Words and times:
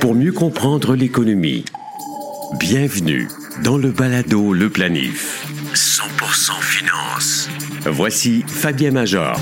Pour 0.00 0.14
mieux 0.14 0.30
comprendre 0.30 0.94
l'économie, 0.94 1.64
bienvenue 2.60 3.26
dans 3.64 3.76
le 3.76 3.90
balado 3.90 4.52
Le 4.52 4.70
Planif. 4.70 5.48
100% 5.74 6.62
finance. 6.62 7.48
Voici 7.86 8.44
Fabien 8.46 8.92
Major. 8.92 9.36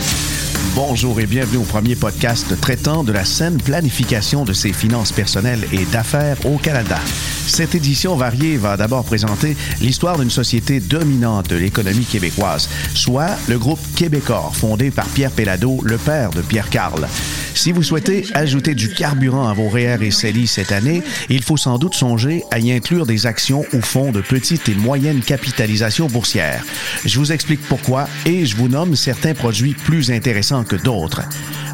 Bonjour 0.74 1.20
et 1.20 1.26
bienvenue 1.26 1.58
au 1.58 1.64
premier 1.64 1.96
podcast 1.96 2.58
traitant 2.60 3.04
de 3.04 3.12
la 3.12 3.26
saine 3.26 3.60
planification 3.60 4.44
de 4.44 4.54
ses 4.54 4.73
finances 4.73 5.12
personnelles 5.12 5.66
et 5.73 5.85
d'affaires 5.87 6.39
au 6.46 6.57
Canada. 6.57 6.98
Cette 7.46 7.75
édition 7.75 8.16
variée 8.16 8.57
va 8.57 8.77
d'abord 8.79 9.05
présenter 9.05 9.55
l'histoire 9.80 10.19
d'une 10.19 10.30
société 10.30 10.80
dominante 10.80 11.50
de 11.50 11.57
l'économie 11.57 12.05
québécoise, 12.05 12.71
soit 12.95 13.37
le 13.48 13.59
groupe 13.59 13.80
Québecor, 13.96 14.57
fondé 14.57 14.91
par 14.91 15.07
Pierre 15.09 15.32
Pellado, 15.32 15.80
le 15.82 15.98
père 15.98 16.30
de 16.30 16.41
Pierre 16.41 16.71
Carl. 16.71 17.07
Si 17.59 17.72
vous 17.72 17.82
souhaitez 17.82 18.25
ajouter 18.34 18.77
du 18.77 18.88
carburant 18.88 19.48
à 19.48 19.52
vos 19.52 19.68
REER 19.68 19.96
et 20.00 20.12
CELI 20.12 20.46
cette 20.46 20.71
année, 20.71 21.03
il 21.29 21.43
faut 21.43 21.57
sans 21.57 21.76
doute 21.76 21.94
songer 21.94 22.44
à 22.53 22.61
y 22.61 22.71
inclure 22.71 23.04
des 23.04 23.26
actions 23.26 23.64
ou 23.72 23.81
fonds 23.81 24.12
de 24.12 24.21
petite 24.21 24.68
et 24.68 24.76
moyenne 24.76 25.21
capitalisation 25.21 26.07
boursière. 26.07 26.64
Je 27.04 27.18
vous 27.18 27.32
explique 27.32 27.61
pourquoi 27.62 28.08
et 28.26 28.46
je 28.46 28.54
vous 28.54 28.68
nomme 28.68 28.94
certains 28.94 29.34
produits 29.34 29.75
plus 29.75 30.12
intéressants 30.12 30.62
que 30.62 30.76
d'autres. 30.76 31.22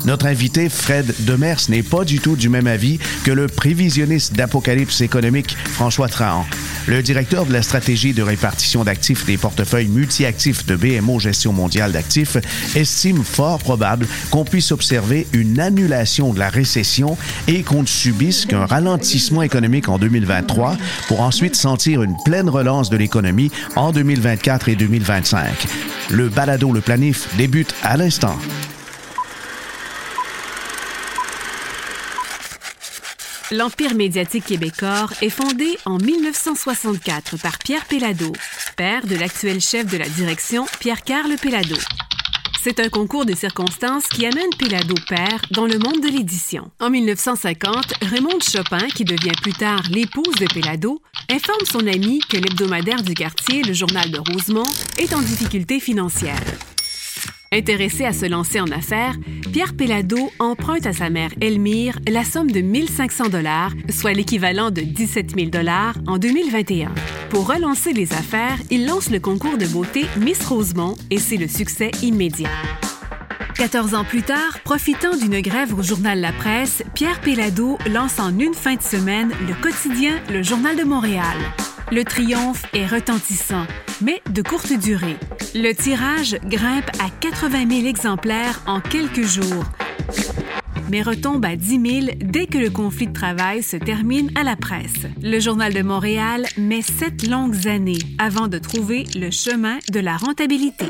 Notre 0.04 0.26
invité, 0.26 0.68
Fred 0.68 1.14
Demers, 1.20 1.60
n'est 1.70 1.82
pas 1.82 2.04
du 2.04 2.20
tout 2.20 2.36
du 2.36 2.50
même 2.50 2.66
avis 2.66 2.98
que 3.24 3.30
le 3.30 3.46
prévisionniste 3.46 4.34
d'apocalypse 4.34 5.00
économique, 5.00 5.56
François 5.64 6.08
Trahan. 6.08 6.44
Le 6.86 7.02
directeur 7.02 7.46
de 7.46 7.52
la 7.54 7.62
stratégie 7.62 8.12
de 8.12 8.22
répartition 8.22 8.84
d'actifs 8.84 9.24
des 9.24 9.38
portefeuilles 9.38 9.88
multi-actifs 9.88 10.66
de 10.66 10.76
BMO 10.76 11.18
Gestion 11.18 11.54
mondiale 11.54 11.92
d'actifs 11.92 12.36
estime 12.76 13.24
fort 13.24 13.58
probable 13.58 14.06
qu'on 14.30 14.44
puisse 14.44 14.72
observer 14.72 15.26
une 15.32 15.58
annulation 15.58 16.34
de 16.34 16.38
la 16.38 16.50
récession 16.50 17.16
et 17.48 17.62
qu'on 17.62 17.82
ne 17.82 17.86
subisse 17.86 18.44
qu'un 18.44 18.66
ralentissement 18.66 19.42
économique 19.42 19.88
en 19.88 19.98
2023 19.98 20.76
pour 21.08 21.22
ensuite 21.22 21.56
sentir 21.56 22.02
une 22.02 22.16
pleine 22.26 22.50
relance 22.50 22.90
de 22.90 22.98
l'économie 22.98 23.50
en 23.76 23.92
2024 23.92 24.68
et 24.68 24.76
2025. 24.76 25.48
Le 26.10 26.28
balado 26.28 26.70
Le 26.72 26.82
Planif 26.82 27.34
débute 27.38 27.74
à 27.82 27.96
l'instant. 27.96 28.36
L'Empire 33.50 33.94
médiatique 33.94 34.46
québécois 34.46 35.06
est 35.20 35.28
fondé 35.28 35.76
en 35.84 35.98
1964 35.98 37.36
par 37.42 37.58
Pierre 37.58 37.84
Pellado, 37.84 38.32
père 38.76 39.06
de 39.06 39.16
l'actuel 39.16 39.60
chef 39.60 39.86
de 39.86 39.98
la 39.98 40.08
direction, 40.08 40.64
Pierre-Carl 40.80 41.34
Pellado. 41.36 41.76
C'est 42.62 42.80
un 42.80 42.88
concours 42.88 43.26
de 43.26 43.34
circonstances 43.34 44.06
qui 44.06 44.24
amène 44.24 44.48
Pellado 44.58 44.94
père 45.08 45.42
dans 45.50 45.66
le 45.66 45.78
monde 45.78 46.00
de 46.00 46.08
l'édition. 46.08 46.70
En 46.80 46.88
1950, 46.88 47.92
Raymond 48.00 48.40
Chopin, 48.40 48.88
qui 48.88 49.04
devient 49.04 49.36
plus 49.42 49.52
tard 49.52 49.82
l'épouse 49.90 50.34
de 50.40 50.46
Pellado, 50.46 51.02
informe 51.30 51.66
son 51.70 51.86
ami 51.86 52.20
que 52.20 52.38
l'hebdomadaire 52.38 53.02
du 53.02 53.12
quartier, 53.12 53.62
le 53.62 53.74
Journal 53.74 54.10
de 54.10 54.20
Rosemont, 54.32 54.64
est 54.96 55.12
en 55.12 55.20
difficulté 55.20 55.80
financière. 55.80 56.40
Intéressé 57.54 58.04
à 58.04 58.12
se 58.12 58.26
lancer 58.26 58.60
en 58.60 58.66
affaires, 58.72 59.14
Pierre 59.52 59.76
Pellado 59.76 60.18
emprunte 60.40 60.86
à 60.86 60.92
sa 60.92 61.08
mère 61.08 61.30
Elmire 61.40 62.00
la 62.10 62.24
somme 62.24 62.50
de 62.50 62.60
1500 62.60 63.28
dollars, 63.28 63.70
soit 63.90 64.12
l'équivalent 64.12 64.72
de 64.72 64.80
17 64.80 65.36
000 65.36 65.50
dollars 65.50 65.94
en 66.08 66.18
2021. 66.18 66.92
Pour 67.30 67.46
relancer 67.46 67.92
les 67.92 68.12
affaires, 68.12 68.58
il 68.72 68.86
lance 68.86 69.08
le 69.08 69.20
concours 69.20 69.56
de 69.56 69.66
beauté 69.66 70.06
Miss 70.16 70.44
Rosemont 70.44 70.96
et 71.12 71.18
c'est 71.18 71.36
le 71.36 71.46
succès 71.46 71.92
immédiat. 72.02 72.50
14 73.54 73.94
ans 73.94 74.04
plus 74.04 74.22
tard, 74.22 74.58
profitant 74.64 75.16
d'une 75.16 75.40
grève 75.40 75.78
au 75.78 75.82
journal 75.84 76.20
La 76.20 76.32
Presse, 76.32 76.82
Pierre 76.96 77.20
Pellado 77.20 77.78
lance 77.88 78.18
en 78.18 78.36
une 78.36 78.54
fin 78.54 78.74
de 78.74 78.82
semaine 78.82 79.30
le 79.46 79.54
quotidien 79.62 80.20
Le 80.28 80.42
Journal 80.42 80.76
de 80.76 80.82
Montréal. 80.82 81.36
Le 81.92 82.02
triomphe 82.02 82.64
est 82.72 82.86
retentissant, 82.86 83.64
mais 84.00 84.20
de 84.28 84.42
courte 84.42 84.72
durée. 84.72 85.16
Le 85.56 85.72
tirage 85.72 86.36
grimpe 86.46 86.90
à 86.98 87.08
80 87.20 87.70
000 87.70 87.86
exemplaires 87.86 88.60
en 88.66 88.80
quelques 88.80 89.22
jours, 89.22 89.64
mais 90.90 91.00
retombe 91.00 91.44
à 91.44 91.54
10 91.54 91.68
000 91.68 92.16
dès 92.20 92.46
que 92.46 92.58
le 92.58 92.70
conflit 92.70 93.06
de 93.06 93.12
travail 93.12 93.62
se 93.62 93.76
termine 93.76 94.32
à 94.34 94.42
la 94.42 94.56
presse. 94.56 95.06
Le 95.22 95.38
Journal 95.38 95.72
de 95.72 95.82
Montréal 95.82 96.46
met 96.58 96.82
sept 96.82 97.28
longues 97.28 97.68
années 97.68 98.00
avant 98.18 98.48
de 98.48 98.58
trouver 98.58 99.04
le 99.14 99.30
chemin 99.30 99.78
de 99.92 100.00
la 100.00 100.16
rentabilité. 100.16 100.86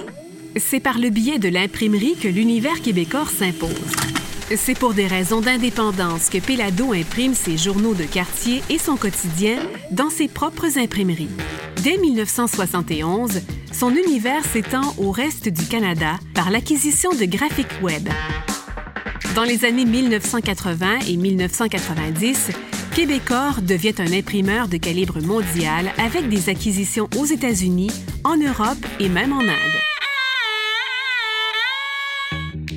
C'est 0.56 0.80
par 0.80 0.98
le 0.98 1.10
biais 1.10 1.38
de 1.38 1.50
l'imprimerie 1.50 2.16
que 2.16 2.28
l'univers 2.28 2.80
québécois 2.80 3.26
s'impose. 3.26 4.23
C'est 4.50 4.78
pour 4.78 4.92
des 4.92 5.06
raisons 5.06 5.40
d'indépendance 5.40 6.28
que 6.28 6.38
Pellado 6.38 6.92
imprime 6.92 7.34
ses 7.34 7.56
journaux 7.56 7.94
de 7.94 8.04
quartier 8.04 8.62
et 8.68 8.78
son 8.78 8.96
quotidien 8.96 9.56
dans 9.90 10.10
ses 10.10 10.28
propres 10.28 10.78
imprimeries. 10.78 11.30
Dès 11.82 11.96
1971, 11.96 13.40
son 13.72 13.90
univers 13.90 14.44
s'étend 14.44 14.94
au 14.98 15.10
reste 15.10 15.48
du 15.48 15.64
Canada 15.64 16.18
par 16.34 16.50
l'acquisition 16.50 17.10
de 17.10 17.24
Graphic 17.24 17.66
Web. 17.82 18.08
Dans 19.34 19.44
les 19.44 19.64
années 19.64 19.86
1980 19.86 20.98
et 21.08 21.16
1990, 21.16 22.50
Québecor 22.94 23.62
devient 23.62 23.94
un 23.98 24.12
imprimeur 24.12 24.68
de 24.68 24.76
calibre 24.76 25.20
mondial 25.22 25.90
avec 25.98 26.28
des 26.28 26.50
acquisitions 26.50 27.08
aux 27.18 27.26
États-Unis, 27.26 27.90
en 28.22 28.36
Europe 28.36 28.84
et 29.00 29.08
même 29.08 29.32
en 29.32 29.40
Inde. 29.40 29.83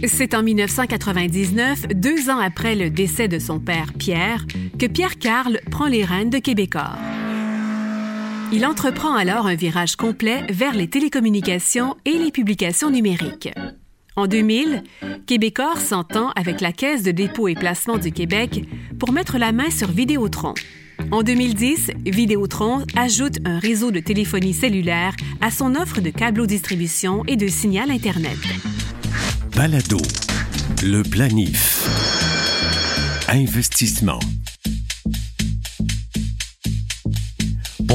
C'est 0.05 0.35
en 0.35 0.43
1999, 0.43 1.87
deux 1.95 2.29
ans 2.29 2.37
après 2.37 2.75
le 2.75 2.89
décès 2.89 3.27
de 3.27 3.39
son 3.39 3.59
père 3.59 3.93
Pierre, 3.93 4.45
que 4.77 4.85
Pierre 4.85 5.17
Carl 5.17 5.59
prend 5.71 5.87
les 5.87 6.05
rênes 6.05 6.29
de 6.29 6.37
Québecor. 6.37 6.95
Il 8.53 8.65
entreprend 8.65 9.15
alors 9.15 9.47
un 9.47 9.55
virage 9.55 9.95
complet 9.95 10.45
vers 10.49 10.73
les 10.73 10.87
télécommunications 10.87 11.95
et 12.05 12.13
les 12.13 12.31
publications 12.31 12.91
numériques. 12.91 13.49
En 14.15 14.27
2000, 14.27 14.83
Québecor 15.25 15.77
s'entend 15.77 16.29
avec 16.35 16.61
la 16.61 16.71
Caisse 16.71 17.03
de 17.03 17.11
dépôt 17.11 17.47
et 17.47 17.55
placement 17.55 17.97
du 17.97 18.11
Québec 18.11 18.65
pour 18.99 19.11
mettre 19.11 19.37
la 19.37 19.51
main 19.51 19.69
sur 19.69 19.89
Vidéotron. 19.89 20.53
En 21.11 21.23
2010, 21.23 21.91
Vidéotron 22.05 22.83
ajoute 22.95 23.37
un 23.45 23.59
réseau 23.59 23.91
de 23.91 23.99
téléphonie 23.99 24.53
cellulaire 24.53 25.15
à 25.41 25.51
son 25.51 25.75
offre 25.75 26.01
de 26.01 26.09
câblo-distribution 26.09 27.23
et 27.27 27.35
de 27.35 27.47
signal 27.47 27.91
Internet. 27.91 28.37
Balado. 29.57 29.97
Le 30.83 31.01
planif. 31.01 31.83
Investissement. 33.27 34.19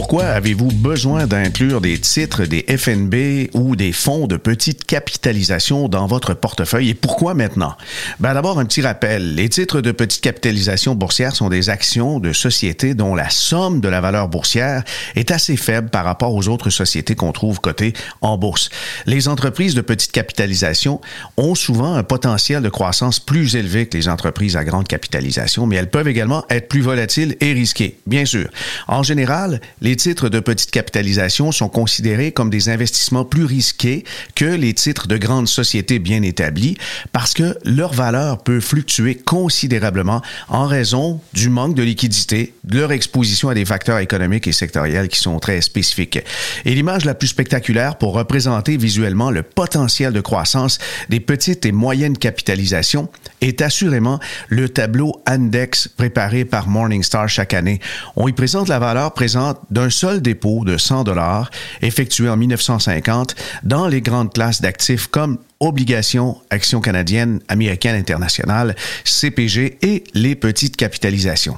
Pourquoi 0.03 0.25
avez-vous 0.25 0.67
besoin 0.67 1.29
d'inclure 1.29 1.81
des 1.81 1.97
titres, 1.97 2.45
des 2.45 2.67
FNB 2.77 3.49
ou 3.55 3.77
des 3.77 3.93
fonds 3.93 4.27
de 4.27 4.37
petite 4.37 4.85
capitalisation 4.85 5.89
dans 5.89 6.07
votre 6.07 6.35
portefeuille 6.35 6.91
et 6.91 6.95
pourquoi 6.95 7.35
maintenant? 7.35 7.77
Ben 8.19 8.35
D'abord, 8.35 8.59
un 8.59 8.65
petit 8.65 8.83
rappel. 8.83 9.37
Les 9.37 9.49
titres 9.49 9.81
de 9.81 9.93
petite 9.93 10.21
capitalisation 10.21 10.97
boursière 10.97 11.37
sont 11.37 11.49
des 11.49 11.71
actions 11.71 12.19
de 12.19 12.33
sociétés 12.33 12.95
dont 12.95 13.15
la 13.15 13.31
somme 13.31 13.81
de 13.81 13.87
la 13.87 14.01
valeur 14.01 14.27
boursière 14.27 14.83
est 15.15 15.31
assez 15.31 15.57
faible 15.57 15.89
par 15.89 16.05
rapport 16.05 16.35
aux 16.35 16.49
autres 16.49 16.71
sociétés 16.71 17.15
qu'on 17.15 17.31
trouve 17.31 17.61
cotées 17.61 17.93
en 18.23 18.37
bourse. 18.37 18.71
Les 19.07 19.29
entreprises 19.29 19.77
de 19.77 19.83
petite 19.83 20.11
capitalisation 20.11 21.01
ont 21.37 21.55
souvent 21.55 21.95
un 21.95 22.03
potentiel 22.03 22.61
de 22.61 22.69
croissance 22.69 23.21
plus 23.21 23.55
élevé 23.55 23.87
que 23.87 23.97
les 23.97 24.09
entreprises 24.09 24.57
à 24.57 24.65
grande 24.65 24.89
capitalisation, 24.89 25.65
mais 25.65 25.77
elles 25.77 25.91
peuvent 25.91 26.09
également 26.09 26.45
être 26.51 26.67
plus 26.67 26.81
volatiles 26.81 27.37
et 27.41 27.53
risquées, 27.53 27.99
bien 28.07 28.25
sûr. 28.25 28.49
En 28.89 29.05
général, 29.05 29.61
les 29.81 29.92
titres 29.97 30.29
de 30.29 30.41
petite 30.41 30.71
capitalisation 30.71 31.53
sont 31.53 31.69
considérés 31.69 32.33
comme 32.33 32.51
des 32.51 32.69
investissements 32.69 33.25
plus 33.25 33.45
risqués 33.45 34.05
que 34.35 34.45
les 34.45 34.75
titres 34.75 35.09
de 35.09 35.17
grandes 35.17 35.49
sociétés 35.49 35.99
bien 35.99 36.23
établies 36.23 36.77
parce 37.13 37.35
que 37.35 37.57
leur 37.65 37.93
valeur 37.93 38.43
peut 38.43 38.61
fluctuer 38.61 39.15
considérablement 39.15 40.23
en 40.49 40.67
raison 40.67 41.21
du 41.33 41.49
manque 41.49 41.75
de 41.75 41.83
liquidité, 41.83 42.55
de 42.65 42.79
leur 42.79 42.93
exposition 42.93 43.49
à 43.49 43.55
des 43.55 43.65
facteurs 43.65 43.99
économiques 43.99 44.47
et 44.47 44.53
sectoriels 44.53 45.09
qui 45.09 45.19
sont 45.19 45.39
très 45.39 45.61
spécifiques. 45.61 46.21
Et 46.65 46.75
l'image 46.75 47.05
la 47.05 47.15
plus 47.15 47.29
spectaculaire 47.29 47.97
pour 47.97 48.15
représenter 48.15 48.77
visuellement 48.77 49.31
le 49.31 49.43
potentiel 49.43 50.13
de 50.13 50.21
croissance 50.21 50.79
des 51.09 51.21
petites 51.21 51.67
et 51.67 51.73
moyennes 51.73 52.17
capitalisations 52.17 53.09
est 53.41 53.63
assurément 53.63 54.21
le 54.49 54.69
tableau 54.69 55.21
Index 55.27 55.89
préparé 55.89 56.45
par 56.45 56.69
Morningstar 56.69 57.29
chaque 57.29 57.55
année. 57.55 57.81
On 58.17 58.29
y 58.29 58.33
présente 58.33 58.69
la 58.69 58.79
valeur 58.79 59.13
présente 59.13 59.59
d'un 59.73 59.91
seul 59.91 60.21
dépôt 60.21 60.65
de 60.65 60.77
100 60.77 61.05
dollars 61.05 61.51
effectué 61.81 62.29
en 62.29 62.37
1950 62.37 63.35
dans 63.65 63.89
les 63.89 64.01
grandes 64.01 64.33
classes 64.33 64.61
d'actifs 64.61 65.07
comme 65.09 65.39
obligations, 65.61 66.37
actions 66.51 66.81
canadiennes, 66.81 67.41
américaines, 67.49 67.97
internationales, 67.97 68.77
CPG 69.05 69.79
et 69.83 70.05
les 70.15 70.35
petites 70.35 70.77
capitalisations. 70.77 71.57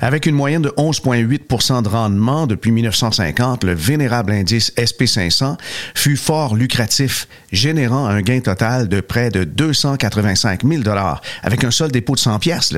Avec 0.00 0.26
une 0.26 0.34
moyenne 0.34 0.62
de 0.62 0.70
11,8% 0.70 1.82
de 1.82 1.88
rendement 1.88 2.46
depuis 2.46 2.70
1950, 2.70 3.64
le 3.64 3.74
vénérable 3.74 4.32
indice 4.32 4.72
SP500 4.76 5.56
fut 5.94 6.16
fort 6.16 6.54
lucratif, 6.54 7.28
générant 7.52 8.06
un 8.06 8.20
gain 8.22 8.40
total 8.40 8.88
de 8.88 9.00
près 9.00 9.30
de 9.30 9.44
285 9.44 10.64
000 10.64 10.82
avec 11.42 11.64
un 11.64 11.70
seul 11.70 11.90
dépôt 11.90 12.14
de 12.14 12.20
100 12.20 12.38
pièces. 12.38 12.72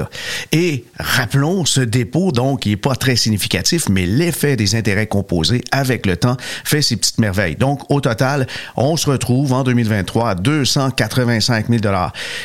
Et 0.53 0.85
rappelons 0.99 1.65
ce 1.65 1.81
dépôt 1.81 2.33
donc 2.33 2.61
qui 2.61 2.73
est 2.73 2.77
pas 2.77 2.95
très 2.95 3.17
significatif, 3.17 3.89
mais 3.89 4.07
l'effet 4.07 4.57
des 4.57 4.75
intérêts 4.75 5.07
composés 5.07 5.63
avec 5.71 6.07
le 6.07 6.17
temps 6.17 6.37
fait 6.65 6.83
ses 6.83 6.97
petites 6.97 7.19
merveilles. 7.19 7.57
Donc 7.57 7.91
au 7.91 8.01
total, 8.01 8.47
on 8.77 8.97
se 8.97 9.11
retrouve 9.11 9.53
en 9.53 9.65
2023 9.65 10.31
à 10.31 10.35
285 10.35 11.67
000 11.69 11.83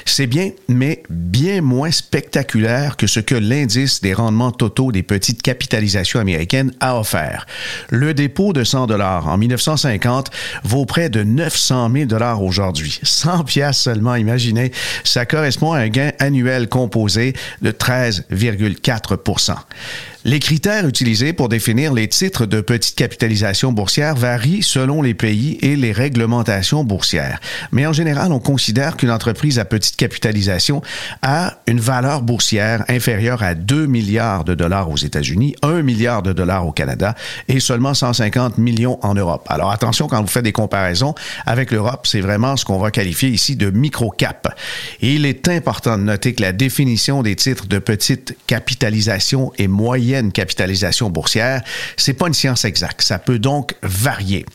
C'est 0.06 0.28
bien, 0.28 0.52
mais 0.68 1.04
bien 1.10 1.62
moins 1.62 1.92
spectaculaire 1.92 2.98
que 2.98 3.08
ce 3.08 3.20
que 3.20 3.36
l'indice 3.36 4.02
des 4.02 4.14
rendements 4.14 4.37
totaux 4.52 4.92
des 4.92 5.04
petites 5.04 5.42
capitalisations 5.42 6.20
américaines 6.20 6.72
a 6.80 7.00
offert. 7.00 7.46
Le 7.90 8.14
dépôt 8.14 8.54
de 8.54 8.64
100 8.64 8.88
dollars 8.88 9.28
en 9.28 9.38
1950 9.38 10.30
vaut 10.64 10.86
près 10.86 11.10
de 11.10 11.24
900 11.24 11.92
000 11.94 12.06
dollars 12.06 12.42
aujourd'hui. 12.42 13.00
100 13.04 13.44
pièces 13.44 13.80
seulement, 13.80 14.16
imaginez, 14.16 14.72
ça 15.04 15.26
correspond 15.26 15.74
à 15.74 15.80
un 15.80 15.90
gain 15.90 16.12
annuel 16.20 16.70
composé 16.70 17.34
de 17.62 17.72
13,4 17.72 19.18
les 20.28 20.40
critères 20.40 20.86
utilisés 20.86 21.32
pour 21.32 21.48
définir 21.48 21.94
les 21.94 22.10
titres 22.10 22.46
de 22.46 22.60
petite 22.60 22.96
capitalisation 22.96 23.72
boursière 23.72 24.14
varient 24.14 24.62
selon 24.62 25.02
les 25.02 25.14
pays 25.14 25.58
et 25.62 25.78
les 25.78 25.94
réglementations 25.94 26.84
boursières. 26.84 27.40
Mais 27.72 27.86
en 27.86 27.94
général, 27.94 28.34
on 28.34 28.40
considère 28.40 28.98
qu'une 28.98 29.10
entreprise 29.10 29.58
à 29.58 29.64
petite 29.64 29.96
capitalisation 29.96 30.82
a 31.22 31.60
une 31.66 31.80
valeur 31.80 32.24
boursière 32.24 32.84
inférieure 32.90 33.42
à 33.42 33.56
2 33.56 33.86
milliards 33.86 34.44
de 34.44 34.54
dollars 34.54 34.92
aux 34.92 34.98
États-Unis, 34.98 35.56
1 35.62 35.82
milliard 35.82 36.22
de 36.24 36.34
dollars 36.34 36.68
au 36.68 36.74
Canada 36.74 37.16
et 37.48 37.62
seulement 37.62 37.94
150 37.94 38.58
millions 38.58 39.00
en 39.04 39.14
Europe. 39.14 39.46
Alors 39.48 39.72
attention 39.72 40.10
quand 40.10 40.22
vous 40.22 40.28
faites 40.28 40.44
des 40.44 40.52
comparaisons 40.52 41.16
avec 41.46 41.72
l'Europe, 41.72 42.06
c'est 42.06 42.20
vraiment 42.20 42.58
ce 42.58 42.66
qu'on 42.66 42.80
va 42.80 42.92
qualifier 42.92 43.30
ici 43.30 43.56
de 43.56 43.70
micro-cap. 43.70 44.54
Il 45.00 45.26
est 45.26 45.48
important 45.48 45.98
de 45.98 46.04
noter 46.04 46.34
que 46.34 46.42
la 46.42 46.52
définition 46.52 47.24
des 47.24 47.38
titres 47.38 47.68
de 47.68 47.80
petite 47.80 48.36
capitalisation 48.46 49.54
est 49.58 49.68
moyenne 49.68 50.17
capitalisation 50.32 51.10
boursière, 51.10 51.62
c'est 51.96 52.14
pas 52.14 52.28
une 52.28 52.34
science 52.34 52.66
exacte. 52.66 53.02
Ça 53.02 53.20
peut 53.20 53.40
donc 53.40 53.76
varier. 53.84 54.46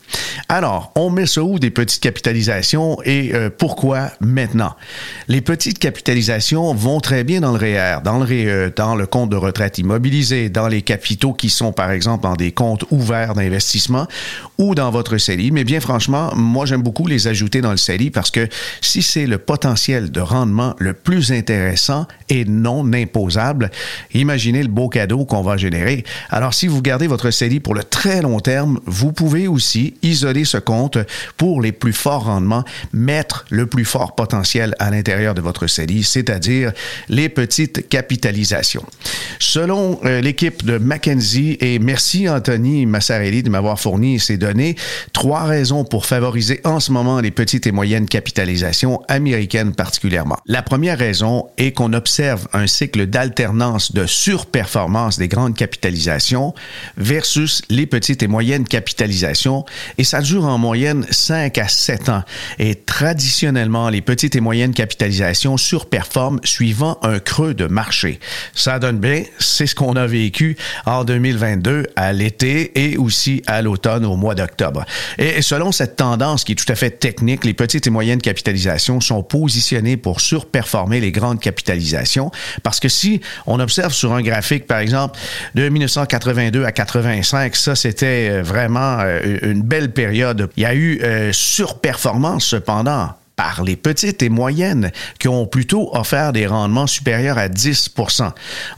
Alors, 0.49 0.91
on 0.95 1.09
met 1.09 1.25
ça 1.25 1.43
où 1.43 1.59
des 1.59 1.69
petites 1.69 2.01
capitalisations 2.01 2.97
et 3.03 3.33
euh, 3.33 3.49
pourquoi 3.55 4.11
maintenant? 4.19 4.75
Les 5.27 5.41
petites 5.41 5.79
capitalisations 5.79 6.73
vont 6.73 6.99
très 6.99 7.23
bien 7.23 7.41
dans 7.41 7.51
le 7.51 7.57
REER, 7.57 8.01
dans 8.03 8.19
le 8.19 8.25
REE, 8.25 8.71
dans 8.75 8.95
le 8.95 9.05
compte 9.05 9.29
de 9.29 9.35
retraite 9.35 9.77
immobilisé, 9.77 10.49
dans 10.49 10.67
les 10.67 10.81
capitaux 10.81 11.33
qui 11.33 11.49
sont 11.49 11.71
par 11.71 11.91
exemple 11.91 12.23
dans 12.23 12.35
des 12.35 12.51
comptes 12.51 12.85
ouverts 12.91 13.33
d'investissement 13.33 14.07
ou 14.57 14.75
dans 14.75 14.91
votre 14.91 15.17
CELI. 15.17 15.51
Mais 15.51 15.63
bien 15.63 15.79
franchement, 15.79 16.31
moi 16.35 16.65
j'aime 16.65 16.81
beaucoup 16.81 17.07
les 17.07 17.27
ajouter 17.27 17.61
dans 17.61 17.71
le 17.71 17.77
CELI 17.77 18.11
parce 18.11 18.31
que 18.31 18.47
si 18.81 19.01
c'est 19.01 19.25
le 19.25 19.37
potentiel 19.37 20.11
de 20.11 20.21
rendement 20.21 20.75
le 20.79 20.93
plus 20.93 21.31
intéressant 21.31 22.07
et 22.29 22.45
non 22.45 22.91
imposable, 22.93 23.71
imaginez 24.13 24.61
le 24.61 24.69
beau 24.69 24.89
cadeau 24.89 25.25
qu'on 25.25 25.41
va 25.41 25.57
générer. 25.57 26.03
Alors, 26.29 26.53
si 26.53 26.67
vous 26.67 26.81
gardez 26.81 27.07
votre 27.07 27.31
CELI 27.31 27.59
pour 27.59 27.73
le 27.73 27.83
très 27.83 28.21
long 28.21 28.39
terme, 28.39 28.79
vous 28.85 29.11
pouvez 29.11 29.47
aussi 29.47 29.95
isoler 30.01 30.45
ce 30.45 30.57
compte 30.57 30.97
pour 31.37 31.61
les 31.61 31.71
plus 31.71 31.93
forts 31.93 32.25
rendements, 32.25 32.63
mettre 32.91 33.45
le 33.49 33.65
plus 33.65 33.85
fort 33.85 34.15
potentiel 34.15 34.75
à 34.79 34.91
l'intérieur 34.91 35.33
de 35.33 35.41
votre 35.41 35.67
CELI, 35.67 36.03
c'est-à-dire 36.03 36.71
les 37.09 37.29
petites 37.29 37.87
capitalisations. 37.89 38.85
Selon 39.39 39.99
euh, 40.05 40.21
l'équipe 40.21 40.65
de 40.65 40.77
McKenzie, 40.77 41.57
et 41.59 41.79
merci 41.79 42.29
Anthony 42.29 42.85
Massarelli 42.85 43.43
de 43.43 43.49
m'avoir 43.49 43.79
fourni 43.79 44.19
ces 44.19 44.37
données, 44.37 44.52
trois 45.11 45.43
raisons 45.43 45.83
pour 45.83 46.05
favoriser 46.05 46.61
en 46.63 46.79
ce 46.79 46.91
moment 46.91 47.19
les 47.19 47.31
petites 47.31 47.67
et 47.67 47.71
moyennes 47.71 48.07
capitalisations 48.07 49.01
américaines 49.07 49.73
particulièrement. 49.73 50.37
La 50.45 50.61
première 50.61 50.97
raison 50.97 51.47
est 51.57 51.71
qu'on 51.71 51.93
observe 51.93 52.47
un 52.53 52.67
cycle 52.67 53.05
d'alternance 53.07 53.93
de 53.93 54.05
surperformance 54.05 55.17
des 55.17 55.27
grandes 55.27 55.55
capitalisations 55.55 56.53
versus 56.97 57.61
les 57.69 57.85
petites 57.85 58.23
et 58.23 58.27
moyennes 58.27 58.67
capitalisations 58.67 59.65
et 59.97 60.03
ça 60.03 60.21
dure 60.21 60.45
en 60.45 60.57
moyenne 60.57 61.05
5 61.09 61.57
à 61.57 61.67
7 61.67 62.09
ans. 62.09 62.23
Et 62.59 62.75
traditionnellement, 62.75 63.89
les 63.89 64.01
petites 64.01 64.35
et 64.35 64.41
moyennes 64.41 64.73
capitalisations 64.73 65.57
surperforment 65.57 66.39
suivant 66.43 66.97
un 67.01 67.19
creux 67.19 67.53
de 67.53 67.67
marché. 67.67 68.19
Ça 68.53 68.79
donne 68.79 68.99
bien, 68.99 69.23
c'est 69.39 69.67
ce 69.67 69.75
qu'on 69.75 69.95
a 69.95 70.07
vécu 70.07 70.57
en 70.85 71.03
2022 71.03 71.87
à 71.95 72.13
l'été 72.13 72.71
et 72.75 72.97
aussi 72.97 73.41
à 73.47 73.61
l'automne 73.61 74.05
au 74.05 74.15
mois 74.15 74.32
d'octobre. 74.33 74.85
Et 75.17 75.41
selon 75.41 75.71
cette 75.71 75.95
tendance 75.95 76.43
qui 76.43 76.53
est 76.53 76.55
tout 76.55 76.71
à 76.71 76.75
fait 76.75 76.91
technique, 76.91 77.45
les 77.45 77.53
petites 77.53 77.87
et 77.87 77.89
moyennes 77.89 78.21
capitalisations 78.21 79.01
sont 79.01 79.23
positionnées 79.23 79.97
pour 79.97 80.21
surperformer 80.21 80.99
les 80.99 81.11
grandes 81.11 81.39
capitalisations 81.39 82.31
parce 82.63 82.79
que 82.79 82.89
si 82.89 83.21
on 83.45 83.59
observe 83.59 83.93
sur 83.93 84.13
un 84.13 84.21
graphique, 84.21 84.67
par 84.67 84.79
exemple, 84.79 85.19
de 85.55 85.69
1982 85.69 86.65
à 86.65 86.71
85, 86.71 87.55
ça 87.55 87.75
c'était 87.75 88.29
euh, 88.31 88.43
vraiment 88.43 88.99
euh, 88.99 89.37
une 89.41 89.61
belle 89.61 89.91
période. 89.91 90.49
Il 90.57 90.63
y 90.63 90.65
a 90.65 90.75
eu 90.75 90.99
euh, 91.01 91.31
surperformance 91.33 92.45
cependant 92.45 93.09
par 93.35 93.63
les 93.63 93.75
petites 93.75 94.21
et 94.21 94.29
moyennes 94.29 94.91
qui 95.19 95.27
ont 95.27 95.45
plutôt 95.45 95.89
offert 95.95 96.33
des 96.33 96.47
rendements 96.47 96.87
supérieurs 96.87 97.37
à 97.37 97.47
10% 97.47 98.31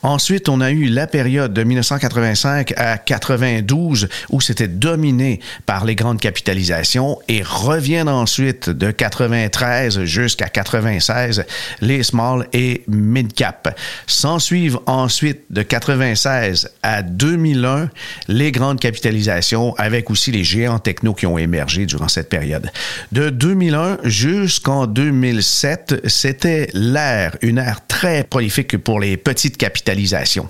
Ensuite, 0.03 0.49
on 0.49 0.61
a 0.61 0.71
eu 0.71 0.85
la 0.85 1.07
période 1.07 1.53
de 1.53 1.63
1985 1.63 2.73
à 2.77 2.97
92 2.97 4.07
où 4.29 4.41
c'était 4.41 4.67
dominé 4.67 5.39
par 5.65 5.85
les 5.85 5.95
grandes 5.95 6.19
capitalisations 6.19 7.19
et 7.27 7.41
reviennent 7.43 8.09
ensuite 8.09 8.69
de 8.69 8.91
93 8.91 10.03
jusqu'à 10.03 10.47
96 10.47 11.45
les 11.81 12.03
small 12.03 12.47
et 12.53 12.83
mid 12.87 13.33
cap. 13.33 13.77
S'en 14.07 14.39
suivent 14.39 14.79
ensuite 14.85 15.41
de 15.49 15.61
96 15.61 16.69
à 16.83 17.01
2001 17.01 17.89
les 18.27 18.51
grandes 18.51 18.79
capitalisations 18.79 19.75
avec 19.77 20.09
aussi 20.09 20.31
les 20.31 20.43
géants 20.43 20.79
techno 20.79 21.13
qui 21.13 21.25
ont 21.25 21.37
émergé 21.37 21.85
durant 21.85 22.07
cette 22.07 22.29
période. 22.29 22.69
De 23.11 23.29
2001 23.29 23.99
jusqu'à 24.03 24.44
jusqu'en 24.45 24.85
2007, 24.85 26.03
c'était 26.05 26.69
l'ère, 26.73 27.35
une 27.41 27.57
ère 27.57 27.79
très 27.87 28.23
prolifique 28.23 28.77
pour 28.77 28.99
les 28.99 29.17
petites 29.17 29.57
capitalisations. 29.57 30.47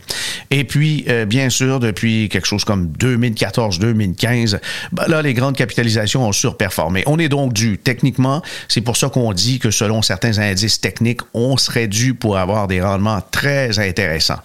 Et 0.51 0.65
puis, 0.65 1.05
euh, 1.07 1.25
bien 1.25 1.49
sûr, 1.49 1.79
depuis 1.79 2.27
quelque 2.27 2.45
chose 2.45 2.65
comme 2.65 2.87
2014-2015, 2.99 4.59
ben 4.91 5.05
là, 5.07 5.21
les 5.21 5.33
grandes 5.33 5.55
capitalisations 5.55 6.27
ont 6.27 6.33
surperformé. 6.33 7.03
On 7.05 7.19
est 7.19 7.29
donc 7.29 7.53
dû, 7.53 7.77
techniquement, 7.77 8.41
c'est 8.67 8.81
pour 8.81 8.97
ça 8.97 9.07
qu'on 9.07 9.31
dit 9.31 9.59
que 9.59 9.71
selon 9.71 10.01
certains 10.01 10.39
indices 10.39 10.81
techniques, 10.81 11.21
on 11.33 11.55
serait 11.55 11.87
dû 11.87 12.15
pour 12.15 12.37
avoir 12.37 12.67
des 12.67 12.81
rendements 12.81 13.21
très 13.31 13.79
intéressants. 13.79 14.41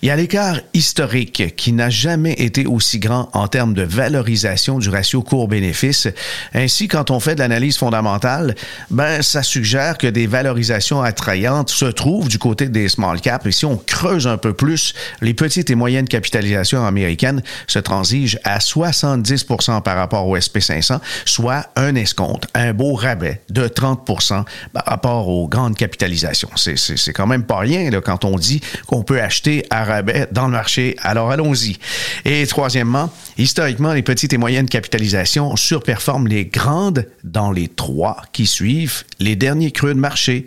Il 0.00 0.06
y 0.06 0.10
a 0.12 0.16
l'écart 0.16 0.60
historique 0.74 1.56
qui 1.56 1.72
n'a 1.72 1.90
jamais 1.90 2.34
été 2.34 2.66
aussi 2.66 3.00
grand 3.00 3.30
en 3.32 3.48
termes 3.48 3.74
de 3.74 3.82
valorisation 3.82 4.78
du 4.78 4.90
ratio 4.90 5.22
court-bénéfice. 5.22 6.06
Ainsi, 6.54 6.86
quand 6.86 7.10
on 7.10 7.18
fait 7.18 7.34
de 7.34 7.40
l'analyse 7.40 7.76
fondamentale, 7.76 8.54
ben, 8.90 9.22
ça 9.22 9.42
suggère 9.42 9.98
que 9.98 10.06
des 10.06 10.28
valorisations 10.28 11.02
attrayantes 11.02 11.70
se 11.70 11.86
trouvent 11.86 12.28
du 12.28 12.38
côté 12.38 12.68
des 12.68 12.88
small 12.88 13.20
caps. 13.20 13.44
Et 13.46 13.50
si 13.50 13.64
on 13.64 13.76
creuse 13.76 14.28
un 14.28 14.36
peu 14.36 14.52
plus, 14.52 14.94
les 15.20 15.34
petites 15.34 15.68
et 15.68 15.74
moyennes 15.74 16.06
capitalisations 16.06 16.86
américaines 16.86 17.42
se 17.66 17.80
transigent 17.80 18.38
à 18.44 18.58
70% 18.58 19.82
par 19.82 19.96
rapport 19.96 20.28
au 20.28 20.38
SP500, 20.38 21.00
soit 21.24 21.70
un 21.74 21.96
escompte, 21.96 22.46
un 22.54 22.72
beau 22.72 22.94
rabais 22.94 23.40
de 23.50 23.66
30% 23.66 24.44
par 24.72 24.84
rapport 24.84 25.28
aux 25.28 25.48
grandes 25.48 25.76
capitalisations. 25.76 26.50
C'est 26.54 27.12
quand 27.12 27.26
même 27.26 27.42
pas 27.42 27.58
rien 27.58 27.90
quand 28.00 28.24
on 28.24 28.36
dit 28.36 28.60
qu'on 28.86 29.02
peut 29.02 29.20
acheter 29.20 29.66
à 29.70 29.87
dans 30.32 30.46
le 30.46 30.52
marché. 30.52 30.96
Alors 31.02 31.30
allons-y. 31.30 31.78
Et 32.24 32.46
troisièmement, 32.46 33.12
historiquement, 33.36 33.92
les 33.92 34.02
petites 34.02 34.32
et 34.32 34.38
moyennes 34.38 34.68
capitalisations 34.68 35.56
surperforment 35.56 36.28
les 36.28 36.46
grandes 36.46 37.06
dans 37.24 37.52
les 37.52 37.68
trois 37.68 38.22
qui 38.32 38.46
suivent 38.46 39.04
les 39.20 39.36
derniers 39.36 39.72
creux 39.72 39.94
de 39.94 40.00
marché. 40.00 40.46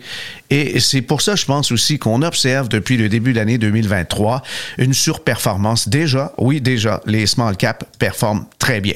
Et 0.50 0.80
c'est 0.80 1.02
pour 1.02 1.22
ça, 1.22 1.34
je 1.34 1.44
pense 1.46 1.72
aussi 1.72 1.98
qu'on 1.98 2.22
observe 2.22 2.68
depuis 2.68 2.96
le 2.96 3.08
début 3.08 3.32
de 3.32 3.38
l'année 3.38 3.58
2023 3.58 4.42
une 4.78 4.92
surperformance. 4.92 5.88
Déjà, 5.88 6.32
oui, 6.38 6.60
déjà, 6.60 7.00
les 7.06 7.26
small 7.26 7.56
caps 7.56 7.86
performent 7.98 8.46
très 8.58 8.80
bien. 8.80 8.94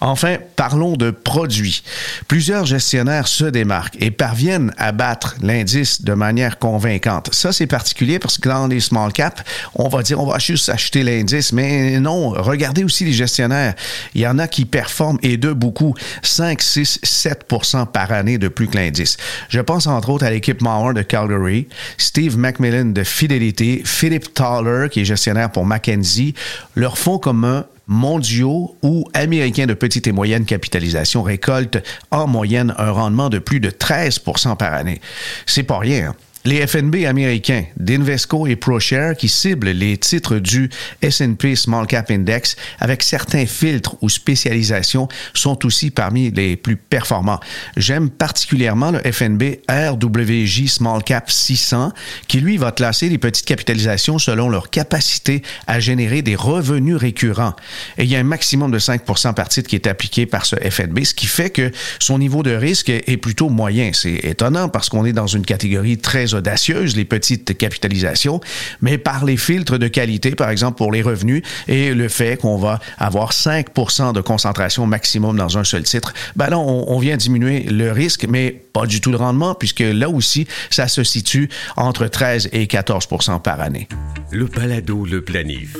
Enfin, 0.00 0.36
parlons 0.56 0.96
de 0.96 1.10
produits. 1.10 1.82
Plusieurs 2.28 2.66
gestionnaires 2.66 3.26
se 3.26 3.44
démarquent 3.44 3.96
et 4.00 4.10
parviennent 4.10 4.72
à 4.78 4.92
battre 4.92 5.36
l'indice 5.42 6.02
de 6.02 6.14
manière 6.14 6.58
convaincante. 6.58 7.34
Ça, 7.34 7.52
c'est 7.52 7.66
particulier 7.66 8.18
parce 8.18 8.38
que 8.38 8.48
dans 8.48 8.66
les 8.66 8.80
small 8.80 9.12
caps, 9.12 9.42
on 9.74 9.81
va 9.88 10.02
dire, 10.02 10.20
on 10.20 10.26
va 10.26 10.38
juste 10.38 10.68
acheter 10.68 11.02
l'indice. 11.02 11.52
Mais 11.52 11.98
non, 12.00 12.30
regardez 12.30 12.84
aussi 12.84 13.04
les 13.04 13.12
gestionnaires. 13.12 13.74
Il 14.14 14.20
y 14.20 14.26
en 14.26 14.38
a 14.38 14.48
qui 14.48 14.64
performent 14.64 15.18
et 15.22 15.36
de 15.36 15.52
beaucoup, 15.52 15.94
5, 16.22 16.60
6, 16.60 17.00
7% 17.04 17.86
par 17.86 18.12
année 18.12 18.38
de 18.38 18.48
plus 18.48 18.68
que 18.68 18.76
l'indice. 18.76 19.16
Je 19.48 19.60
pense 19.60 19.86
entre 19.86 20.10
autres 20.10 20.24
à 20.24 20.30
l'équipe 20.30 20.60
Mauer 20.60 20.94
de 20.94 21.02
Calgary, 21.02 21.68
Steve 21.98 22.38
McMillan 22.38 22.86
de 22.86 23.04
Fidélité, 23.04 23.82
Philip 23.84 24.32
Thaler, 24.34 24.88
qui 24.90 25.00
est 25.00 25.04
gestionnaire 25.04 25.50
pour 25.50 25.66
Mackenzie. 25.66 26.34
Leur 26.74 26.98
fonds 26.98 27.18
commun 27.18 27.64
mondiaux 27.86 28.76
ou 28.82 29.08
américains 29.12 29.66
de 29.66 29.74
petite 29.74 30.06
et 30.06 30.12
moyenne 30.12 30.44
capitalisation 30.44 31.22
récoltent 31.22 31.82
en 32.10 32.26
moyenne 32.26 32.74
un 32.78 32.90
rendement 32.90 33.28
de 33.28 33.38
plus 33.38 33.60
de 33.60 33.70
13% 33.70 34.56
par 34.56 34.72
année. 34.72 35.00
C'est 35.46 35.62
pas 35.62 35.78
rien. 35.78 36.10
Hein? 36.10 36.14
Les 36.44 36.66
FNB 36.66 37.06
américains 37.06 37.62
d'Invesco 37.76 38.48
et 38.48 38.56
ProShare 38.56 39.14
qui 39.14 39.28
ciblent 39.28 39.70
les 39.70 39.96
titres 39.96 40.38
du 40.38 40.70
S&P 41.00 41.54
Small 41.54 41.86
Cap 41.86 42.10
Index 42.10 42.56
avec 42.80 43.04
certains 43.04 43.46
filtres 43.46 43.94
ou 44.00 44.08
spécialisations 44.08 45.06
sont 45.34 45.64
aussi 45.64 45.92
parmi 45.92 46.32
les 46.32 46.56
plus 46.56 46.76
performants. 46.76 47.38
J'aime 47.76 48.10
particulièrement 48.10 48.90
le 48.90 48.98
FNB 48.98 49.60
RWJ 49.70 50.66
Small 50.66 51.04
Cap 51.04 51.30
600 51.30 51.92
qui 52.26 52.40
lui 52.40 52.56
va 52.56 52.72
classer 52.72 53.08
les 53.08 53.18
petites 53.18 53.46
capitalisations 53.46 54.18
selon 54.18 54.48
leur 54.48 54.68
capacité 54.68 55.42
à 55.68 55.78
générer 55.78 56.22
des 56.22 56.34
revenus 56.34 56.96
récurrents. 56.96 57.54
Et 57.98 58.02
il 58.02 58.10
y 58.10 58.16
a 58.16 58.18
un 58.18 58.24
maximum 58.24 58.72
de 58.72 58.80
5% 58.80 59.34
par 59.34 59.48
titre 59.48 59.68
qui 59.68 59.76
est 59.76 59.86
appliqué 59.86 60.26
par 60.26 60.44
ce 60.44 60.56
FNB, 60.56 61.04
ce 61.04 61.14
qui 61.14 61.26
fait 61.26 61.50
que 61.50 61.70
son 62.00 62.18
niveau 62.18 62.42
de 62.42 62.50
risque 62.50 62.88
est 62.88 63.16
plutôt 63.16 63.48
moyen. 63.48 63.92
C'est 63.92 64.24
étonnant 64.24 64.68
parce 64.68 64.88
qu'on 64.88 65.04
est 65.04 65.12
dans 65.12 65.28
une 65.28 65.46
catégorie 65.46 65.98
très 65.98 66.31
audacieuses, 66.34 66.96
les 66.96 67.04
petites 67.04 67.56
capitalisations, 67.56 68.40
mais 68.80 68.98
par 68.98 69.24
les 69.24 69.36
filtres 69.36 69.78
de 69.78 69.88
qualité, 69.88 70.32
par 70.32 70.50
exemple 70.50 70.76
pour 70.76 70.92
les 70.92 71.02
revenus 71.02 71.42
et 71.68 71.94
le 71.94 72.08
fait 72.08 72.40
qu'on 72.40 72.56
va 72.56 72.80
avoir 72.98 73.32
5% 73.32 74.12
de 74.12 74.20
concentration 74.20 74.86
maximum 74.86 75.36
dans 75.36 75.58
un 75.58 75.64
seul 75.64 75.82
titre, 75.82 76.12
ben 76.36 76.48
là, 76.48 76.58
on, 76.58 76.98
vient 76.98 77.16
diminuer 77.16 77.64
le 77.64 77.90
risque, 77.90 78.26
mais 78.28 78.62
pas 78.72 78.86
du 78.86 79.00
tout 79.00 79.10
le 79.10 79.16
rendement, 79.16 79.54
puisque 79.54 79.80
là 79.80 80.08
aussi, 80.08 80.46
ça 80.70 80.88
se 80.88 81.02
situe 81.02 81.48
entre 81.76 82.06
13 82.06 82.50
et 82.52 82.66
14% 82.66 83.42
par 83.42 83.60
année. 83.60 83.88
Le 84.30 84.46
balado, 84.46 85.04
le 85.04 85.22
planif. 85.22 85.76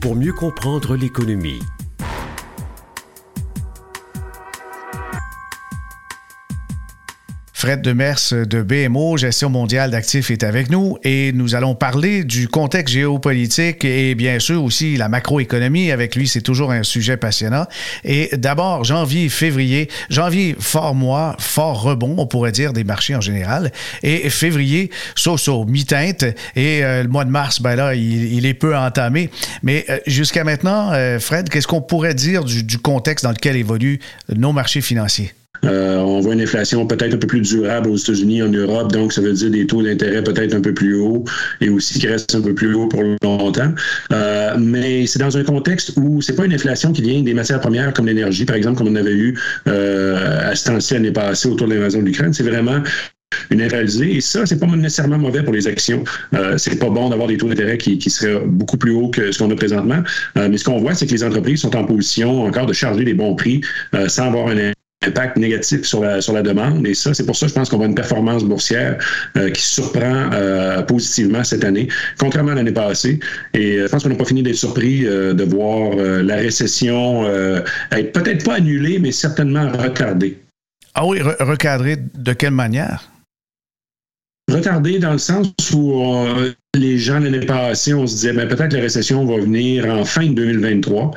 Pour 0.00 0.16
mieux 0.16 0.32
comprendre 0.32 0.96
l'économie 0.96 1.60
Fred 7.64 7.80
Demers 7.80 8.20
de 8.30 8.60
BMO, 8.60 9.16
Gestion 9.16 9.48
mondiale 9.48 9.90
d'actifs, 9.90 10.30
est 10.30 10.42
avec 10.42 10.68
nous 10.68 10.98
et 11.02 11.32
nous 11.32 11.54
allons 11.54 11.74
parler 11.74 12.22
du 12.22 12.46
contexte 12.46 12.92
géopolitique 12.92 13.86
et 13.86 14.14
bien 14.14 14.38
sûr 14.38 14.62
aussi 14.62 14.98
la 14.98 15.08
macroéconomie. 15.08 15.90
Avec 15.90 16.14
lui, 16.14 16.28
c'est 16.28 16.42
toujours 16.42 16.72
un 16.72 16.82
sujet 16.82 17.16
passionnant. 17.16 17.64
Et 18.04 18.28
d'abord, 18.34 18.84
janvier, 18.84 19.30
février. 19.30 19.88
Janvier, 20.10 20.54
fort 20.60 20.94
mois, 20.94 21.36
fort 21.38 21.80
rebond, 21.80 22.16
on 22.18 22.26
pourrait 22.26 22.52
dire, 22.52 22.74
des 22.74 22.84
marchés 22.84 23.16
en 23.16 23.22
général. 23.22 23.72
Et 24.02 24.28
février, 24.28 24.90
so-so, 25.14 25.64
mi-teinte. 25.64 26.24
Et 26.56 26.84
euh, 26.84 27.02
le 27.02 27.08
mois 27.08 27.24
de 27.24 27.30
mars, 27.30 27.62
ben 27.62 27.76
là, 27.76 27.94
il, 27.94 28.44
est 28.44 28.52
peu 28.52 28.76
entamé. 28.76 29.30
Mais 29.62 29.86
euh, 29.88 30.00
jusqu'à 30.06 30.44
maintenant, 30.44 30.92
euh, 30.92 31.18
Fred, 31.18 31.48
qu'est-ce 31.48 31.66
qu'on 31.66 31.80
pourrait 31.80 32.12
dire 32.12 32.44
du, 32.44 32.62
du 32.62 32.76
contexte 32.76 33.24
dans 33.24 33.32
lequel 33.32 33.56
évoluent 33.56 34.00
nos 34.28 34.52
marchés 34.52 34.82
financiers? 34.82 35.32
Euh, 35.64 35.98
on 35.98 36.20
voit 36.20 36.34
une 36.34 36.40
inflation 36.40 36.86
peut-être 36.86 37.14
un 37.14 37.18
peu 37.18 37.26
plus 37.26 37.40
durable 37.40 37.88
aux 37.88 37.96
États-Unis, 37.96 38.42
en 38.42 38.48
Europe, 38.48 38.92
donc 38.92 39.12
ça 39.12 39.20
veut 39.20 39.32
dire 39.32 39.50
des 39.50 39.66
taux 39.66 39.82
d'intérêt 39.82 40.22
peut-être 40.22 40.54
un 40.54 40.60
peu 40.60 40.74
plus 40.74 40.96
hauts 40.96 41.24
et 41.60 41.68
aussi 41.68 41.98
qui 41.98 42.06
restent 42.06 42.34
un 42.34 42.40
peu 42.40 42.54
plus 42.54 42.74
hauts 42.74 42.88
pour 42.88 43.02
longtemps. 43.02 43.72
Euh, 44.12 44.56
mais 44.58 45.06
c'est 45.06 45.18
dans 45.18 45.36
un 45.36 45.44
contexte 45.44 45.92
où 45.96 46.20
c'est 46.20 46.34
pas 46.34 46.44
une 46.44 46.52
inflation 46.52 46.92
qui 46.92 47.02
vient 47.02 47.22
des 47.22 47.34
matières 47.34 47.60
premières 47.60 47.92
comme 47.92 48.06
l'énergie, 48.06 48.44
par 48.44 48.56
exemple, 48.56 48.78
comme 48.78 48.88
on 48.88 48.96
avait 48.96 49.14
eu 49.14 49.38
euh, 49.68 50.50
à 50.50 50.54
ce 50.54 50.64
temps-ci 50.66 50.94
l'année 50.94 51.12
passée 51.12 51.48
autour 51.48 51.68
de 51.68 51.74
l'invasion 51.74 52.00
de 52.00 52.06
l'Ukraine. 52.06 52.32
C'est 52.32 52.44
vraiment 52.44 52.80
une 53.50 53.62
inflation. 53.62 54.02
Et 54.04 54.20
ça, 54.20 54.46
c'est 54.46 54.58
pas 54.58 54.66
nécessairement 54.66 55.18
mauvais 55.18 55.42
pour 55.42 55.54
les 55.54 55.66
actions. 55.66 56.04
Euh, 56.34 56.58
c'est 56.58 56.78
pas 56.78 56.90
bon 56.90 57.08
d'avoir 57.08 57.28
des 57.28 57.36
taux 57.36 57.48
d'intérêt 57.48 57.78
qui, 57.78 57.98
qui, 57.98 58.10
seraient 58.10 58.40
beaucoup 58.44 58.76
plus 58.76 58.92
hauts 58.92 59.08
que 59.08 59.32
ce 59.32 59.38
qu'on 59.38 59.50
a 59.50 59.56
présentement. 59.56 60.02
mais 60.36 60.56
ce 60.58 60.64
qu'on 60.64 60.78
voit, 60.78 60.94
c'est 60.94 61.06
que 61.06 61.12
les 61.12 61.24
entreprises 61.24 61.60
sont 61.60 61.74
en 61.74 61.84
position 61.84 62.42
encore 62.42 62.66
de 62.66 62.72
charger 62.72 63.04
des 63.04 63.14
bons 63.14 63.34
prix 63.34 63.60
sans 64.08 64.26
avoir 64.26 64.48
un 64.48 64.72
impact 65.06 65.36
négatif 65.36 65.84
sur 65.84 66.02
la, 66.02 66.20
sur 66.20 66.32
la 66.32 66.42
demande. 66.42 66.86
Et 66.86 66.94
ça, 66.94 67.14
c'est 67.14 67.26
pour 67.26 67.36
ça, 67.36 67.46
je 67.46 67.52
pense 67.52 67.68
qu'on 67.68 67.76
voit 67.76 67.86
une 67.86 67.94
performance 67.94 68.44
boursière 68.44 68.98
euh, 69.36 69.50
qui 69.50 69.62
surprend 69.62 70.30
euh, 70.32 70.82
positivement 70.82 71.44
cette 71.44 71.64
année, 71.64 71.88
contrairement 72.18 72.52
à 72.52 72.56
l'année 72.56 72.72
passée. 72.72 73.20
Et 73.52 73.78
euh, 73.78 73.86
je 73.86 73.90
pense 73.90 74.02
qu'on 74.02 74.08
n'a 74.08 74.14
pas 74.16 74.24
fini 74.24 74.42
d'être 74.42 74.56
surpris 74.56 75.04
de 75.04 75.44
voir 75.44 75.96
la 75.96 76.36
récession 76.36 77.26
être 77.92 78.12
peut-être 78.12 78.44
pas 78.44 78.54
annulée, 78.54 78.98
mais 78.98 79.12
certainement 79.12 79.70
retardée. 79.70 80.38
Ah 80.94 81.06
oui, 81.06 81.20
recadrée 81.20 81.96
de 81.96 82.32
quelle 82.32 82.52
manière? 82.52 83.10
Retardée 84.50 84.98
dans 84.98 85.12
le 85.12 85.18
sens 85.18 85.48
où 85.74 85.92
les 86.74 86.98
gens 86.98 87.18
l'année 87.18 87.40
passée, 87.40 87.94
on 87.94 88.06
se 88.06 88.14
disait 88.14 88.32
ben, 88.32 88.48
peut-être 88.48 88.72
la 88.72 88.80
récession 88.80 89.24
va 89.24 89.38
venir 89.38 89.86
en 89.86 90.04
fin 90.04 90.26
de 90.26 90.34
2023. 90.34 91.12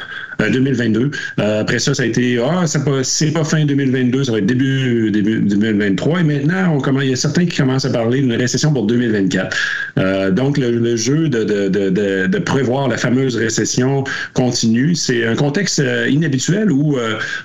2022. 0.45 0.99
Euh, 0.99 1.09
euh, 1.39 1.61
après 1.61 1.79
ça, 1.79 1.93
ça 1.93 2.03
a 2.03 2.05
été 2.05 2.39
ah, 2.39 2.65
c'est 3.03 3.31
pas 3.31 3.43
fin 3.43 3.65
2022, 3.65 4.25
ça 4.25 4.31
va 4.31 4.37
être 4.39 4.45
début, 4.45 5.11
début 5.11 5.39
2023. 5.39 6.19
Et 6.19 6.23
maintenant, 6.23 7.01
il 7.01 7.09
y 7.09 7.13
a 7.13 7.15
certains 7.15 7.45
qui 7.45 7.57
commencent 7.57 7.85
à 7.85 7.89
parler 7.89 8.21
d'une 8.21 8.33
récession 8.33 8.73
pour 8.73 8.85
2024. 8.85 9.57
Euh, 9.97 10.31
donc, 10.31 10.57
le, 10.57 10.95
jeu 10.95 11.29
de, 11.29 11.43
de, 11.43 11.69
de, 11.69 12.27
de, 12.27 12.39
prévoir 12.39 12.87
la 12.87 12.97
fameuse 12.97 13.35
récession 13.35 14.03
continue. 14.33 14.95
C'est 14.95 15.25
un 15.25 15.35
contexte 15.35 15.81
inhabituel 16.09 16.71
où 16.71 16.97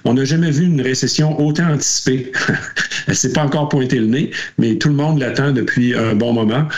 on 0.04 0.14
n'a 0.14 0.24
jamais 0.24 0.50
vu 0.50 0.64
une 0.64 0.80
récession 0.80 1.40
autant 1.40 1.72
anticipée. 1.72 2.32
Elle 3.08 3.16
s'est 3.16 3.32
pas 3.32 3.42
encore 3.42 3.68
pointé 3.68 3.98
le 3.98 4.06
nez, 4.06 4.30
mais 4.58 4.76
tout 4.76 4.88
le 4.88 4.94
monde 4.94 5.18
l'attend 5.18 5.52
depuis 5.52 5.94
un 5.94 6.14
bon 6.14 6.32
moment. 6.32 6.68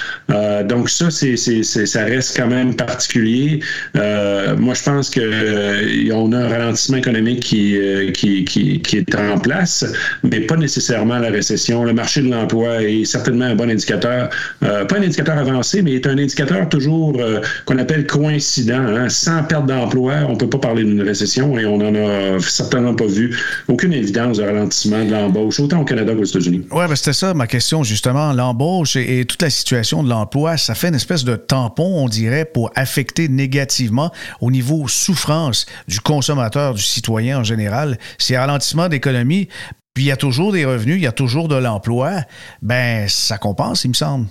donc, 0.65 0.89
ça, 0.89 1.11
c'est, 1.11 1.24
ça 1.37 2.05
reste 2.05 2.37
quand 2.37 2.49
même 2.49 2.75
particulier. 2.75 3.61
moi, 3.95 4.75
je 4.75 4.83
pense 4.83 5.11
que 5.11 6.13
on 6.13 6.33
a 6.33 6.39
un 6.39 6.49
ralentissement 6.49 6.99
économique 6.99 7.45
euh, 7.55 8.11
qui, 8.13 8.83
est 8.93 9.15
en 9.15 9.39
place, 9.39 9.85
mais 10.23 10.41
pas 10.41 10.57
nécessairement 10.57 11.19
la 11.19 11.31
récession. 11.31 11.85
Le 11.85 11.93
marché 11.93 12.23
de 12.23 12.31
l'emploi 12.31 12.83
est 12.83 13.05
certainement 13.05 13.47
un 13.47 13.55
bon 13.55 13.71
indicateur, 13.71 14.31
euh, 14.63 14.85
pas 14.85 14.99
un 14.99 15.03
indicateur 15.03 15.39
avancé, 15.39 15.83
mais 15.83 15.95
est 15.95 16.07
un 16.07 16.19
indicateur 16.19 16.69
toujours 16.69 17.15
euh, 17.19 17.41
qu'on 17.65 17.79
appelle 17.79 18.07
coïncident. 18.07 18.87
Hein. 18.87 19.09
Sans 19.09 19.43
perte 19.45 19.67
d'emploi, 19.67 20.15
on 20.29 20.33
ne 20.33 20.37
peut 20.37 20.49
pas 20.49 20.59
parler 20.59 20.85
d'une 20.85 21.03
récession 21.03 21.59
et 21.59 21.67
on 21.67 21.79
n'en 21.79 21.95
a 21.95 22.39
certainement 22.41 22.95
pas 22.95 23.07
vu 23.07 23.37
aucune 23.69 23.93
évidence 23.93 24.39
de 24.39 24.45
ralentissement 24.45 25.05
de 25.05 25.11
l'embauche, 25.11 25.61
autant 25.61 25.81
au 25.81 25.85
Canada 25.85 26.15
qu'aux 26.15 26.25
États-Unis. 26.25 26.63
Oui, 26.71 26.85
ben 26.89 26.97
c'était 26.97 27.13
ça 27.13 27.35
ma 27.35 27.47
question, 27.47 27.83
justement. 27.83 28.33
L'embauche 28.33 28.97
et, 28.97 29.25
toute 29.25 29.43
la 29.43 29.51
situation 29.51 30.03
de 30.03 30.09
l'emploi, 30.09 30.57
ça 30.57 30.75
fait 30.75 30.89
une 30.89 30.95
espèce 30.95 31.14
de 31.23 31.37
tampon, 31.37 32.03
on 32.03 32.09
dirait, 32.09 32.45
pour 32.45 32.73
affecter 32.75 33.29
négativement 33.29 34.11
au 34.41 34.51
niveau 34.51 34.89
souffrance 34.89 35.67
du 35.87 36.01
consommateur, 36.01 36.75
du 36.75 36.83
citoyen 36.83 37.39
en 37.39 37.45
général, 37.45 37.99
c'est 38.19 38.37
ralentissement 38.37 38.89
d'économie, 38.89 39.49
puis 39.95 40.05
il 40.05 40.07
y 40.09 40.13
a 40.13 40.17
toujours 40.17 40.53
des 40.53 40.65
revenus, 40.65 40.97
il 40.97 41.03
y 41.03 41.07
a 41.07 41.13
toujours 41.13 41.47
de 41.47 41.55
l'emploi, 41.55 42.23
ben 42.63 43.07
ça 43.09 43.39
compense, 43.39 43.85
il 43.85 43.89
me 43.89 43.95
semble. 43.95 44.27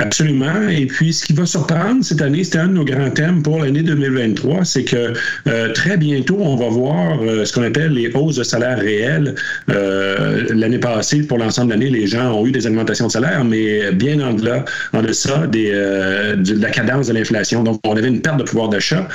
Absolument. 0.00 0.68
Et 0.68 0.86
puis, 0.86 1.12
ce 1.12 1.26
qui 1.26 1.32
va 1.32 1.44
surprendre 1.44 2.04
cette 2.04 2.22
année, 2.22 2.44
c'était 2.44 2.58
un 2.58 2.68
de 2.68 2.74
nos 2.74 2.84
grands 2.84 3.10
thèmes 3.10 3.42
pour 3.42 3.58
l'année 3.58 3.82
2023, 3.82 4.64
c'est 4.64 4.84
que 4.84 5.12
euh, 5.48 5.72
très 5.72 5.96
bientôt, 5.96 6.38
on 6.40 6.54
va 6.54 6.68
voir 6.68 7.20
euh, 7.20 7.44
ce 7.44 7.52
qu'on 7.52 7.64
appelle 7.64 7.94
les 7.94 8.08
hausses 8.14 8.36
de 8.36 8.44
salaire 8.44 8.78
réelles. 8.78 9.34
Euh, 9.70 10.44
l'année 10.54 10.78
passée, 10.78 11.26
pour 11.26 11.38
l'ensemble 11.38 11.72
de 11.72 11.72
l'année, 11.72 11.90
les 11.90 12.06
gens 12.06 12.32
ont 12.32 12.46
eu 12.46 12.52
des 12.52 12.64
augmentations 12.68 13.08
de 13.08 13.10
salaire, 13.10 13.44
mais 13.44 13.90
bien 13.90 14.20
en 14.20 14.34
delà, 14.34 14.64
en 14.92 15.02
deçà 15.02 15.48
des, 15.48 15.72
de 15.72 16.62
la 16.62 16.70
cadence 16.70 17.08
de 17.08 17.14
l'inflation. 17.14 17.64
Donc, 17.64 17.80
on 17.84 17.96
avait 17.96 18.06
une 18.06 18.22
perte 18.22 18.38
de 18.38 18.44
pouvoir 18.44 18.68
d'achat. 18.68 19.08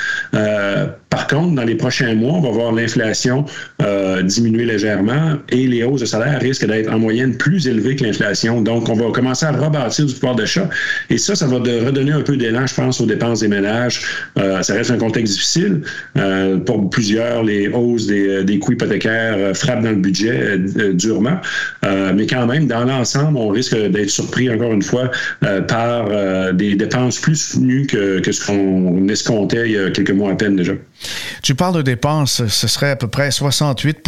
Par 1.13 1.27
contre, 1.27 1.53
dans 1.53 1.63
les 1.63 1.75
prochains 1.75 2.15
mois, 2.15 2.34
on 2.34 2.41
va 2.41 2.50
voir 2.50 2.72
l'inflation 2.72 3.46
diminuer 4.24 4.65
légèrement 4.65 5.38
et 5.50 5.67
les 5.67 5.84
hausses 5.84 6.01
de 6.01 6.05
salaire 6.05 6.39
risquent 6.41 6.65
d'être 6.65 6.91
en 6.91 6.98
moyenne 6.98 7.38
plus 7.38 7.67
élevées 7.67 7.96
que 7.96 8.03
l'inflation. 8.03 8.62
Donc, 8.62 8.89
on 8.89 8.96
va 8.96 9.12
commencer 9.12 9.46
à 9.46 9.51
rebâtir 9.51 10.05
du 10.05 10.13
pouvoir 10.13 10.36
d'achat 10.36 10.67
et 11.10 11.20
ça, 11.20 11.36
ça 11.36 11.46
va 11.46 11.58
redonner 11.58 12.13
un 12.13 12.22
peu 12.22 12.36
d'élan, 12.36 12.65
je 12.65 12.74
pense, 12.74 13.00
aux 13.00 13.05
dépenses 13.05 13.41
des 13.41 13.48
ménages. 13.48 14.01
Euh, 14.39 14.63
ça 14.63 14.74
reste 14.74 14.89
un 14.89 14.98
contexte 14.98 15.34
difficile. 15.34 15.82
Euh, 16.17 16.58
pour 16.58 16.89
plusieurs, 16.89 17.43
les 17.43 17.67
hausses 17.67 18.08
des, 18.08 18.27
euh, 18.27 18.43
des 18.43 18.58
coûts 18.58 18.72
hypothécaires 18.72 19.55
frappent 19.55 19.84
dans 19.84 19.91
le 19.91 19.98
budget 19.98 20.58
durement. 20.93 21.38
mais 21.84 22.25
quand 22.25 22.48
même, 22.48 22.65
dans 22.65 22.86
l'ensemble, 22.86 23.38
on 23.38 23.50
risque 23.50 23.75
d'être 23.75 24.10
surpris, 24.10 24.50
encore 24.50 24.74
une 24.74 24.82
fois, 24.82 25.12
par 25.67 26.53
des 26.53 26.75
dépenses 26.75 27.20
plus 27.20 27.36
soutenues 27.36 27.86
que, 27.86 28.20
que 28.20 28.32
ce 28.32 28.46
qu'on 28.46 29.08
escomptait 29.08 29.65
il 29.65 29.72
y 29.74 29.77
a 29.77 29.91
quelques 29.91 30.12
mois 30.12 30.32
à 30.32 30.36
peine 30.36 30.55
déjà. 30.55 30.74
Tu 31.41 31.55
parles 31.55 31.75
de 31.75 31.81
dépenses, 31.81 32.45
ce 32.48 32.67
serait 32.67 32.91
à 32.91 32.95
peu 32.95 33.07
près 33.07 33.31
68 33.31 34.00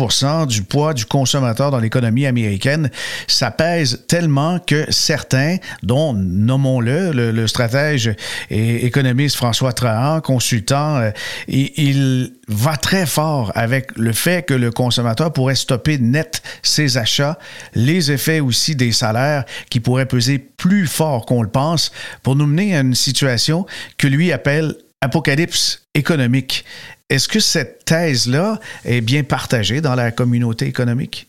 du 0.48 0.64
poids 0.64 0.94
du 0.94 1.06
consommateur 1.06 1.72
dans 1.72 1.80
l'économie 1.80 2.26
américaine. 2.26 2.90
Ça 3.28 3.52
pèse 3.52 4.04
tellement 4.08 4.60
que 4.60 4.86
certains, 4.90 5.58
dont 5.84 6.14
nommons-le, 6.14 7.12
le, 7.12 7.48
stratège 7.48 8.16
et 8.50 8.86
économiste 8.86 9.36
François 9.36 9.74
Trahan, 9.74 10.22
consultant, 10.22 10.98
euh, 10.98 11.12
il 11.48 12.34
va 12.48 12.78
très 12.78 13.06
fort 13.06 13.52
avec 13.56 13.96
le 13.98 14.14
fait 14.14 14.46
que 14.46 14.54
le 14.54 14.72
consommateur 14.72 15.34
pourrait 15.34 15.56
stopper 15.56 15.98
net 15.98 16.42
ses 16.62 16.98
achats, 16.98 17.38
les 17.74 18.12
effets 18.12 18.40
aussi 18.40 18.76
des 18.76 18.92
salaires 18.92 19.46
qui 19.70 19.80
pourraient 19.80 20.06
peser 20.06 20.38
plus 20.40 20.88
fort 20.88 21.26
qu'on 21.26 21.42
le 21.42 21.50
pense 21.50 21.92
pour 22.24 22.36
nous 22.36 22.46
mener 22.46 22.76
à 22.76 22.82
une 22.82 22.96
situation 22.96 23.66
que 23.98 24.08
lui 24.08 24.32
appelle 24.32 24.76
apocalypse 25.06 25.88
économique. 25.94 26.66
Est-ce 27.10 27.28
que 27.28 27.40
cette 27.40 27.86
thèse-là 27.86 28.60
est 28.84 29.02
bien 29.02 29.24
partagée 29.24 29.80
dans 29.80 29.96
la 29.96 30.12
communauté 30.12 30.66
économique? 30.66 31.28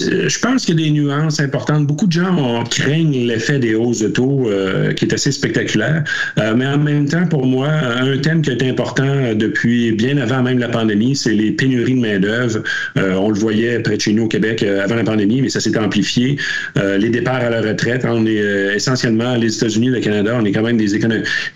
Je 0.00 0.38
pense 0.38 0.64
qu'il 0.64 0.78
y 0.78 0.82
a 0.82 0.86
des 0.86 0.90
nuances 0.92 1.40
importantes. 1.40 1.86
Beaucoup 1.86 2.06
de 2.06 2.12
gens 2.12 2.62
craignent 2.64 3.26
l'effet 3.26 3.58
des 3.58 3.74
hausses 3.74 4.00
de 4.00 4.08
taux 4.08 4.48
euh, 4.48 4.92
qui 4.92 5.04
est 5.04 5.14
assez 5.14 5.32
spectaculaire. 5.32 6.04
Euh, 6.38 6.54
mais 6.54 6.66
en 6.66 6.78
même 6.78 7.08
temps, 7.08 7.26
pour 7.26 7.46
moi, 7.46 7.68
un 7.68 8.16
thème 8.18 8.42
qui 8.42 8.50
est 8.50 8.62
important 8.62 9.34
depuis 9.34 9.92
bien 9.92 10.16
avant 10.18 10.42
même 10.42 10.58
la 10.58 10.68
pandémie, 10.68 11.16
c'est 11.16 11.32
les 11.32 11.52
pénuries 11.52 11.94
de 11.94 12.00
main-d'œuvre. 12.00 12.62
Euh, 12.96 13.14
on 13.14 13.30
le 13.30 13.38
voyait 13.38 13.78
près 13.80 13.96
de 13.96 14.00
chez 14.00 14.12
nous 14.12 14.24
au 14.24 14.28
Québec 14.28 14.62
avant 14.62 14.94
la 14.94 15.04
pandémie, 15.04 15.42
mais 15.42 15.48
ça 15.48 15.60
s'est 15.60 15.76
amplifié. 15.78 16.36
les 16.76 17.10
départs 17.10 17.36
à 17.36 17.50
la 17.50 17.60
retraite, 17.60 18.04
on 18.04 18.26
est 18.26 18.74
essentiellement 18.74 19.34
les 19.36 19.56
États-Unis, 19.56 19.88
le 19.88 20.00
Canada, 20.00 20.36
on 20.40 20.44
est 20.44 20.52
quand 20.52 20.62
même 20.62 20.76
des, 20.76 20.98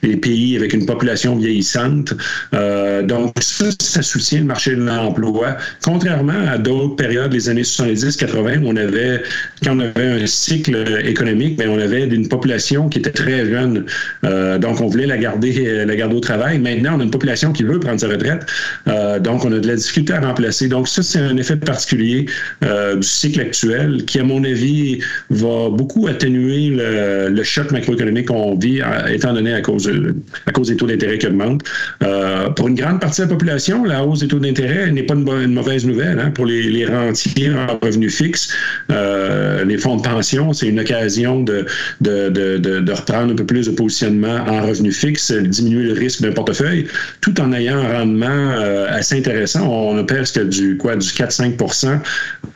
des 0.03 0.17
pays 0.17 0.57
avec 0.57 0.73
une 0.73 0.87
population 0.87 1.37
vieillissante. 1.37 2.15
donc, 3.05 3.35
ça, 3.41 3.67
ça 3.81 4.03
soutient 4.03 4.41
le 4.41 4.47
marché 4.47 4.75
de 4.75 4.83
l'emploi. 4.83 5.57
Contrairement 5.85 6.33
à 6.49 6.59
d'autres 6.59 6.97
périodes, 6.97 7.33
les 7.33 7.49
années 7.49 7.65
70, 7.65 7.92
80, 7.95 8.63
on 8.65 8.77
avait, 8.77 9.23
quand 9.65 9.77
on 9.77 9.81
avait 9.81 10.23
un 10.23 10.27
cycle 10.27 10.77
économique, 11.05 11.57
mais 11.59 11.67
ben, 11.67 11.73
on 11.73 11.79
avait 11.79 12.05
une 12.05 12.29
population 12.29 12.89
qui 12.89 12.99
était 12.99 13.11
très 13.11 13.47
jeune. 13.47 13.85
Euh, 14.25 14.59
donc, 14.59 14.81
on 14.81 14.87
voulait 14.87 15.07
la 15.07 15.19
garder, 15.19 15.85
la 15.85 15.97
garder 15.97 16.15
au 16.15 16.21
travail. 16.21 16.59
Maintenant, 16.59 16.97
on 16.97 17.01
a 17.01 17.05
une 17.05 17.11
population 17.11 17.53
qui 17.53 17.63
veut 17.63 17.81
prendre 17.81 18.01
sa 18.01 18.09
retraite. 18.09 18.47
Euh, 18.89 19.19
donc, 19.19 19.45
on 19.45 19.53
a 19.53 19.59
de 19.59 19.67
la 19.67 19.77
difficulté 19.77 20.13
à 20.13 20.21
remplacer. 20.21 20.69
Donc, 20.69 20.89
ça, 20.89 21.03
c'est 21.03 21.19
un 21.19 21.37
effet 21.37 21.57
particulier 21.57 22.27
euh, 22.65 22.97
du 22.97 23.07
cycle 23.07 23.41
actuel 23.41 24.05
qui, 24.07 24.19
à 24.19 24.25
mon 24.25 24.45
avis, 24.45 25.01
va 25.31 25.69
beaucoup 25.71 26.07
atténuer 26.07 26.71
le, 26.71 27.43
choc 27.43 27.73
macroéconomique 27.73 28.29
qu'on 28.29 28.57
vit, 28.57 28.81
étant 29.11 29.33
donné 29.33 29.53
à 29.53 29.61
cause, 29.61 29.87
des 29.87 30.77
taux 30.77 30.87
d'intérêt 30.87 31.19
qui 31.19 31.27
augmentent. 31.27 31.65
pour 32.57 32.69
une 32.69 32.77
grande 32.77 33.01
partie 33.01 33.21
de 33.21 33.27
la 33.27 33.33
population, 33.33 33.85
la 33.85 34.05
hausse 34.05 34.21
des 34.21 34.29
taux 34.29 34.39
d'intérêt 34.39 34.91
n'est 34.91 35.03
pas 35.03 35.15
une, 35.15 35.53
mauvaise 35.53 35.85
nouvelle. 35.85 36.19
Hein, 36.19 36.31
pour 36.31 36.47
les, 36.47 36.63
les 36.63 36.87
rentiers 36.87 37.51
en 37.51 37.82
revenu 37.83 38.09
fixe. 38.09 38.49
Euh, 38.91 39.65
les 39.65 39.79
fonds 39.79 39.97
de 39.97 40.03
pension, 40.03 40.53
c'est 40.53 40.69
une 40.69 40.81
occasion 40.81 41.43
de, 41.43 41.67
de, 42.01 42.29
de, 42.29 42.59
de, 42.59 42.93
reprendre 42.93 43.33
un 43.33 43.37
peu 43.37 43.45
plus 43.45 43.67
de 43.67 43.73
positionnement 43.73 44.45
en 44.47 44.67
revenu 44.67 44.93
fixe, 44.93 45.33
diminuer 45.33 45.85
le 45.85 45.93
risque 45.93 46.23
d'un 46.23 46.33
portefeuille, 46.33 46.87
tout 47.21 47.41
en 47.41 47.53
ayant 47.53 47.79
un 47.79 47.99
rendement 47.99 48.27
euh, 48.29 48.87
assez 48.91 49.19
intéressant. 49.19 49.69
On 49.69 49.99
a 49.99 50.05
presque 50.05 50.41
du 50.49 50.77
quoi 50.77 50.97
du 50.97 51.07
4-5% 51.07 51.99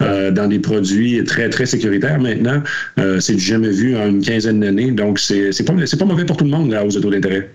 euh, 0.02 0.30
dans 0.30 0.46
des 0.46 0.58
produits 0.58 1.22
très, 1.24 1.48
très 1.48 1.66
sécuritaires 1.66 2.20
maintenant. 2.20 2.62
c'est 3.20 3.34
du 3.34 3.44
jamais 3.44 3.70
vu 3.70 3.96
en 3.96 4.06
une 4.06 4.22
quinzaine 4.22 4.60
d'années. 4.60 4.90
Donc, 4.90 5.18
c'est 5.18 5.50
pas, 5.64 5.74
pas 5.74 6.04
mauvais 6.04 6.24
pour 6.24 6.36
tout 6.36 6.44
le 6.44 6.50
monde, 6.50 6.70
la 6.70 6.84
hausse 6.84 6.94
de 6.94 7.00
taux 7.00 7.10
d'intérêt. 7.10 7.50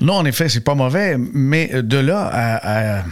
Non, 0.00 0.14
en 0.14 0.24
effet, 0.24 0.48
c'est 0.48 0.64
pas 0.64 0.74
mauvais, 0.74 1.16
mais 1.18 1.82
de 1.82 1.96
là 1.96 2.30
à, 2.32 3.04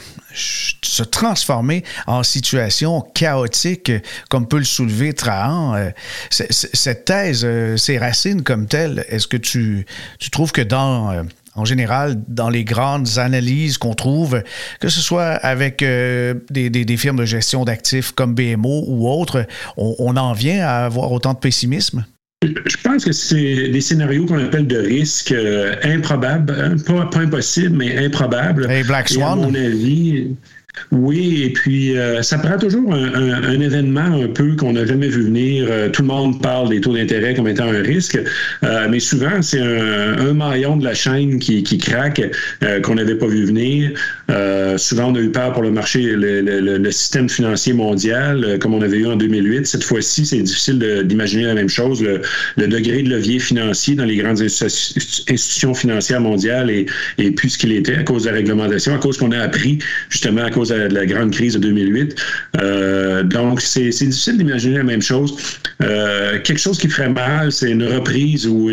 se 0.94 1.02
transformer 1.02 1.84
en 2.06 2.22
situation 2.22 3.00
chaotique, 3.14 3.92
comme 4.30 4.46
peut 4.46 4.58
le 4.58 4.64
soulever 4.64 5.12
Trahan, 5.12 5.74
euh, 5.74 5.90
cette 6.30 7.04
thèse, 7.04 7.42
euh, 7.44 7.76
ses 7.76 7.98
racines 7.98 8.42
comme 8.42 8.66
telles, 8.66 9.04
est-ce 9.08 9.26
que 9.26 9.36
tu, 9.36 9.86
tu 10.18 10.30
trouves 10.30 10.52
que 10.52 10.62
dans 10.62 11.10
euh, 11.10 11.22
en 11.56 11.64
général, 11.64 12.20
dans 12.26 12.48
les 12.48 12.64
grandes 12.64 13.18
analyses 13.18 13.78
qu'on 13.78 13.94
trouve, 13.94 14.42
que 14.80 14.88
ce 14.88 15.00
soit 15.00 15.34
avec 15.34 15.84
des, 15.84 16.34
des, 16.50 16.96
firmes 16.96 17.18
de 17.18 17.24
gestion 17.24 17.64
d'actifs 17.64 18.10
comme 18.10 18.34
BMO 18.34 18.86
ou 18.88 19.08
autres, 19.08 19.46
on, 19.76 19.94
on 20.00 20.16
en 20.16 20.32
vient 20.32 20.66
à 20.66 20.84
avoir 20.84 21.12
autant 21.12 21.32
de 21.32 21.38
pessimisme? 21.38 22.04
Je 22.44 22.76
pense 22.82 23.04
que 23.04 23.12
c'est 23.12 23.68
des 23.68 23.80
scénarios 23.80 24.26
qu'on 24.26 24.38
appelle 24.38 24.66
de 24.66 24.78
risque 24.78 25.32
euh, 25.32 25.76
improbables, 25.82 26.54
hein, 26.58 26.76
pas, 26.86 27.06
pas 27.06 27.20
impossible, 27.20 27.76
mais 27.76 27.96
improbables. 28.04 28.70
Et 28.70 28.82
Black 28.82 29.08
Swan. 29.08 29.32
à 29.32 29.36
mon 29.36 29.54
avis, 29.54 30.36
oui, 30.90 31.44
et 31.44 31.50
puis 31.50 31.96
euh, 31.96 32.22
ça 32.22 32.38
prend 32.38 32.58
toujours 32.58 32.92
un, 32.92 33.60
événement 33.60 34.22
un 34.22 34.26
peu 34.26 34.56
qu'on 34.56 34.72
n'a 34.72 34.84
jamais 34.84 35.08
vu 35.08 35.22
venir. 35.22 35.66
Euh, 35.70 35.88
tout 35.88 36.02
le 36.02 36.08
monde 36.08 36.42
parle 36.42 36.68
des 36.68 36.80
taux 36.80 36.92
d'intérêt 36.94 37.34
comme 37.34 37.48
étant 37.48 37.68
un 37.68 37.82
risque, 37.82 38.18
euh, 38.64 38.86
mais 38.90 38.98
souvent 39.00 39.40
c'est 39.40 39.60
un, 39.60 40.34
maillon 40.34 40.76
de 40.76 40.84
la 40.84 40.94
chaîne 40.94 41.38
qui, 41.38 41.62
craque 41.78 42.22
qu'on 42.82 42.96
n'avait 42.96 43.14
pas 43.14 43.26
vu 43.26 43.44
venir. 43.44 43.92
souvent 44.78 45.12
on 45.12 45.14
a 45.14 45.20
eu 45.20 45.30
peur 45.30 45.52
pour 45.52 45.62
le 45.62 45.70
marché, 45.70 46.02
le, 46.16 46.90
système 46.90 47.28
financier 47.28 47.72
mondial, 47.72 48.58
comme 48.60 48.74
on 48.74 48.82
avait 48.82 48.98
eu 48.98 49.06
en 49.06 49.16
2008. 49.16 49.66
Cette 49.66 49.84
fois-ci, 49.84 50.26
c'est 50.26 50.38
difficile 50.38 50.78
d'imaginer 51.04 51.44
la 51.44 51.54
même 51.54 51.68
chose. 51.68 52.02
Le, 52.02 52.66
degré 52.66 53.02
de 53.02 53.10
levier 53.10 53.38
financier 53.38 53.94
dans 53.94 54.04
les 54.04 54.16
grandes 54.16 54.40
institutions 54.40 55.74
financières 55.74 56.20
mondiales 56.20 56.70
est 56.70 57.30
plus 57.32 57.50
ce 57.50 57.58
qu'il 57.58 57.72
était 57.72 57.96
à 57.96 58.02
cause 58.02 58.24
de 58.24 58.30
la 58.30 58.36
réglementation, 58.36 58.94
à 58.94 58.98
cause 58.98 59.18
qu'on 59.18 59.30
a 59.30 59.38
appris 59.38 59.78
justement 60.08 60.42
à 60.42 60.50
cause 60.50 60.63
de 60.68 60.94
la 60.94 61.06
grande 61.06 61.32
crise 61.32 61.54
de 61.54 61.58
2008. 61.58 62.16
Euh, 62.60 63.22
donc, 63.22 63.60
c'est 63.60 63.88
difficile 63.88 64.38
d'imaginer 64.38 64.78
la 64.78 64.84
même 64.84 65.02
chose. 65.02 65.36
Euh, 65.82 66.38
quelque 66.42 66.58
chose 66.58 66.78
qui 66.78 66.88
ferait 66.88 67.08
mal, 67.08 67.52
c'est 67.52 67.70
une 67.70 67.84
reprise 67.84 68.46
ou 68.46 68.70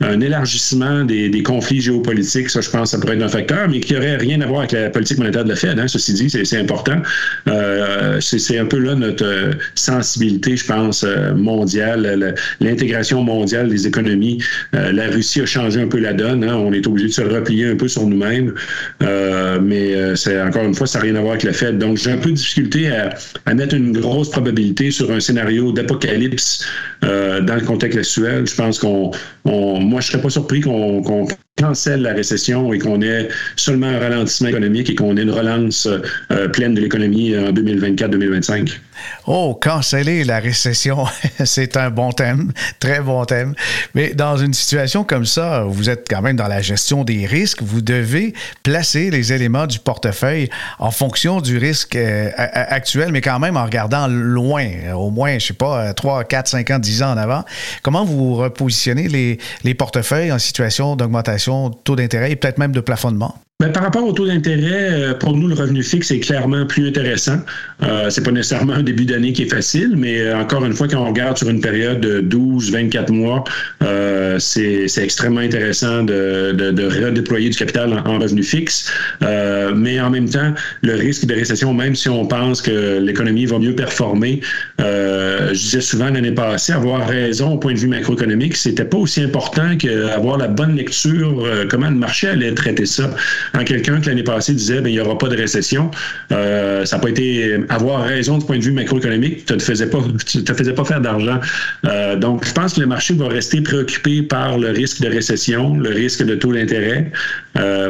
un 0.00 0.20
élargissement 0.20 1.04
des, 1.04 1.42
conflits 1.42 1.80
géopolitiques. 1.80 2.50
Ça, 2.50 2.60
je 2.60 2.70
pense, 2.70 2.90
ça 2.90 2.98
pourrait 2.98 3.16
être 3.16 3.22
un 3.22 3.28
facteur, 3.28 3.68
mais 3.68 3.80
qui 3.80 3.94
n'aurait 3.94 4.16
rien 4.16 4.40
à 4.40 4.46
voir 4.46 4.60
avec 4.60 4.72
la 4.72 4.90
politique 4.90 5.18
monétaire 5.18 5.44
de 5.44 5.50
la 5.50 5.56
Fed. 5.56 5.78
Hein, 5.78 5.88
ceci 5.88 6.12
dit, 6.14 6.30
c'est 6.30 6.58
important. 6.58 7.00
Euh, 7.48 8.20
c'est 8.20 8.58
un 8.58 8.66
peu 8.66 8.78
là 8.78 8.94
notre 8.94 9.50
sensibilité, 9.74 10.56
je 10.56 10.64
pense, 10.64 11.04
mondiale, 11.36 12.34
l'intégration 12.60 13.22
mondiale 13.22 13.68
des 13.68 13.86
économies. 13.86 14.38
la 14.72 15.06
Russie 15.08 15.40
a 15.40 15.46
changé 15.46 15.80
un 15.80 15.88
peu 15.88 15.98
la 15.98 16.12
donne. 16.12 16.44
Hein, 16.44 16.56
on 16.56 16.72
est 16.72 16.86
obligé 16.86 17.08
de 17.08 17.12
se 17.12 17.22
replier 17.22 17.66
un 17.66 17.76
peu 17.76 17.88
sur 17.88 18.06
nous-mêmes. 18.06 18.52
mais 19.00 20.16
c'est 20.16 20.40
encore 20.40 20.64
une 20.64 20.74
fois, 20.74 20.86
ça 20.86 20.98
n'a 20.98 21.04
rien 21.04 21.16
Fed. 21.52 21.78
Donc, 21.78 21.96
j'ai 21.96 22.12
un 22.12 22.16
peu 22.16 22.30
de 22.30 22.36
difficulté 22.36 22.90
à, 22.90 23.54
mettre 23.54 23.74
une 23.74 23.92
grosse 23.92 24.30
probabilité 24.30 24.90
sur 24.90 25.10
un 25.10 25.20
scénario 25.20 25.72
d'apocalypse 25.72 26.64
euh, 27.04 27.40
dans 27.40 27.56
le 27.56 27.62
contexte 27.62 27.98
actuel. 27.98 28.46
Je 28.46 28.54
pense 28.54 28.78
qu'on, 28.78 29.12
moi, 29.44 30.00
je 30.00 30.08
serais 30.08 30.22
pas 30.22 30.30
surpris 30.30 30.60
qu'on 30.60 31.26
cancelle 31.58 32.02
la 32.02 32.12
récession 32.12 32.72
et 32.72 32.78
qu'on 32.78 33.02
ait 33.02 33.28
seulement 33.56 33.88
un 33.88 33.98
ralentissement 33.98 34.48
économique 34.48 34.90
et 34.90 34.94
qu'on 34.94 35.16
ait 35.16 35.22
une 35.22 35.30
relance 35.30 35.86
euh, 35.86 36.48
pleine 36.48 36.74
de 36.74 36.80
l'économie 36.80 37.36
en 37.36 37.52
2024-2025. 37.52 38.78
Oh, 39.26 39.56
canceller 39.60 40.24
la 40.24 40.40
récession, 40.40 41.04
c'est 41.44 41.76
un 41.76 41.90
bon 41.90 42.12
thème, 42.12 42.52
très 42.80 43.00
bon 43.00 43.24
thème. 43.24 43.54
Mais 43.94 44.14
dans 44.14 44.36
une 44.36 44.54
situation 44.54 45.04
comme 45.04 45.26
ça, 45.26 45.64
vous 45.68 45.90
êtes 45.90 46.06
quand 46.08 46.22
même 46.22 46.36
dans 46.36 46.48
la 46.48 46.62
gestion 46.62 47.04
des 47.04 47.26
risques. 47.26 47.62
Vous 47.62 47.80
devez 47.80 48.34
placer 48.62 49.10
les 49.10 49.32
éléments 49.32 49.66
du 49.66 49.78
portefeuille 49.78 50.48
en 50.78 50.90
fonction 50.90 51.40
du 51.40 51.58
risque 51.58 51.94
euh, 51.96 52.30
actuel, 52.36 53.12
mais 53.12 53.20
quand 53.20 53.38
même 53.38 53.56
en 53.56 53.64
regardant 53.64 54.08
loin, 54.08 54.66
au 54.94 55.10
moins, 55.10 55.38
je 55.38 55.46
sais 55.46 55.54
pas, 55.54 55.92
3, 55.92 56.24
4, 56.24 56.48
5 56.48 56.70
ans, 56.70 56.78
10 56.78 57.02
ans 57.02 57.12
en 57.12 57.16
avant. 57.16 57.44
Comment 57.82 58.04
vous 58.04 58.34
repositionnez 58.34 59.08
les, 59.08 59.38
les 59.64 59.74
portefeuilles 59.74 60.32
en 60.32 60.38
situation 60.38 60.96
d'augmentation 60.96 61.47
taux 61.84 61.96
d'intérêt 61.96 62.32
et 62.32 62.36
peut-être 62.36 62.58
même 62.58 62.72
de 62.72 62.80
plafonnement? 62.80 63.34
Ben, 63.60 63.72
par 63.72 63.82
rapport 63.82 64.06
au 64.06 64.12
taux 64.12 64.28
d'intérêt, 64.28 64.92
euh, 64.92 65.14
pour 65.14 65.36
nous, 65.36 65.48
le 65.48 65.54
revenu 65.56 65.82
fixe 65.82 66.12
est 66.12 66.20
clairement 66.20 66.64
plus 66.64 66.86
intéressant. 66.86 67.40
Euh, 67.82 68.08
c'est 68.08 68.22
pas 68.22 68.30
nécessairement 68.30 68.74
un 68.74 68.84
début 68.84 69.04
d'année 69.04 69.32
qui 69.32 69.42
est 69.42 69.52
facile, 69.52 69.94
mais 69.96 70.20
euh, 70.20 70.38
encore 70.38 70.64
une 70.64 70.74
fois, 70.74 70.86
quand 70.86 70.98
on 70.98 71.08
regarde 71.08 71.36
sur 71.38 71.48
une 71.48 71.60
période 71.60 72.00
de 72.00 72.20
12, 72.20 72.70
24 72.70 73.10
mois, 73.10 73.42
euh, 73.82 74.38
c'est 74.38 74.86
extrêmement 74.98 75.40
intéressant 75.40 76.04
de, 76.04 76.52
de, 76.56 76.70
de, 76.70 76.86
redéployer 76.86 77.50
du 77.50 77.56
capital 77.56 78.00
en, 78.06 78.20
revenu 78.20 78.44
fixe. 78.44 78.92
mais 79.20 80.00
en 80.00 80.10
même 80.10 80.28
temps, 80.28 80.54
le 80.82 80.94
risque 80.94 81.26
de 81.26 81.34
récession, 81.34 81.74
même 81.74 81.96
si 81.96 82.08
on 82.08 82.26
pense 82.26 82.62
que 82.62 83.00
l'économie 83.00 83.46
va 83.46 83.58
mieux 83.58 83.74
performer, 83.74 84.40
je 84.78 85.52
disais 85.52 85.80
souvent 85.80 86.10
l'année 86.10 86.30
passée, 86.30 86.72
avoir 86.72 87.08
raison 87.08 87.54
au 87.54 87.58
point 87.58 87.74
de 87.74 87.78
vue 87.78 87.88
macroéconomique, 87.88 88.56
c'était 88.56 88.84
pas 88.84 88.98
aussi 88.98 89.20
important 89.20 89.76
qu'avoir 89.76 90.38
la 90.38 90.46
bonne 90.46 90.76
lecture, 90.76 91.44
comment 91.68 91.90
le 91.90 91.96
marché 91.96 92.28
allait 92.28 92.54
traiter 92.54 92.86
ça 92.86 93.10
en 93.54 93.64
quelqu'un 93.64 94.00
que 94.00 94.08
l'année 94.08 94.22
passée 94.22 94.54
disait 94.54 94.80
ben, 94.80 94.88
il 94.88 94.94
n'y 94.94 95.00
aura 95.00 95.16
pas 95.18 95.28
de 95.28 95.36
récession. 95.36 95.90
Euh, 96.32 96.84
ça 96.84 96.96
n'a 96.96 97.02
pas 97.02 97.10
été 97.10 97.56
avoir 97.68 98.04
raison 98.04 98.38
du 98.38 98.46
point 98.46 98.58
de 98.58 98.62
vue 98.62 98.72
macroéconomique, 98.72 99.46
tu 99.46 99.52
ne 99.52 99.58
te 99.58 99.64
te 99.64 100.54
faisais 100.54 100.72
pas 100.72 100.84
faire 100.84 101.00
d'argent. 101.00 101.40
Euh, 101.86 102.16
donc, 102.16 102.44
je 102.44 102.52
pense 102.52 102.74
que 102.74 102.80
le 102.80 102.86
marché 102.86 103.14
va 103.14 103.28
rester 103.28 103.60
préoccupé 103.60 104.22
par 104.22 104.58
le 104.58 104.70
risque 104.70 105.00
de 105.00 105.08
récession, 105.08 105.76
le 105.76 105.90
risque 105.90 106.24
de 106.24 106.34
taux 106.34 106.52
d'intérêt. 106.52 107.10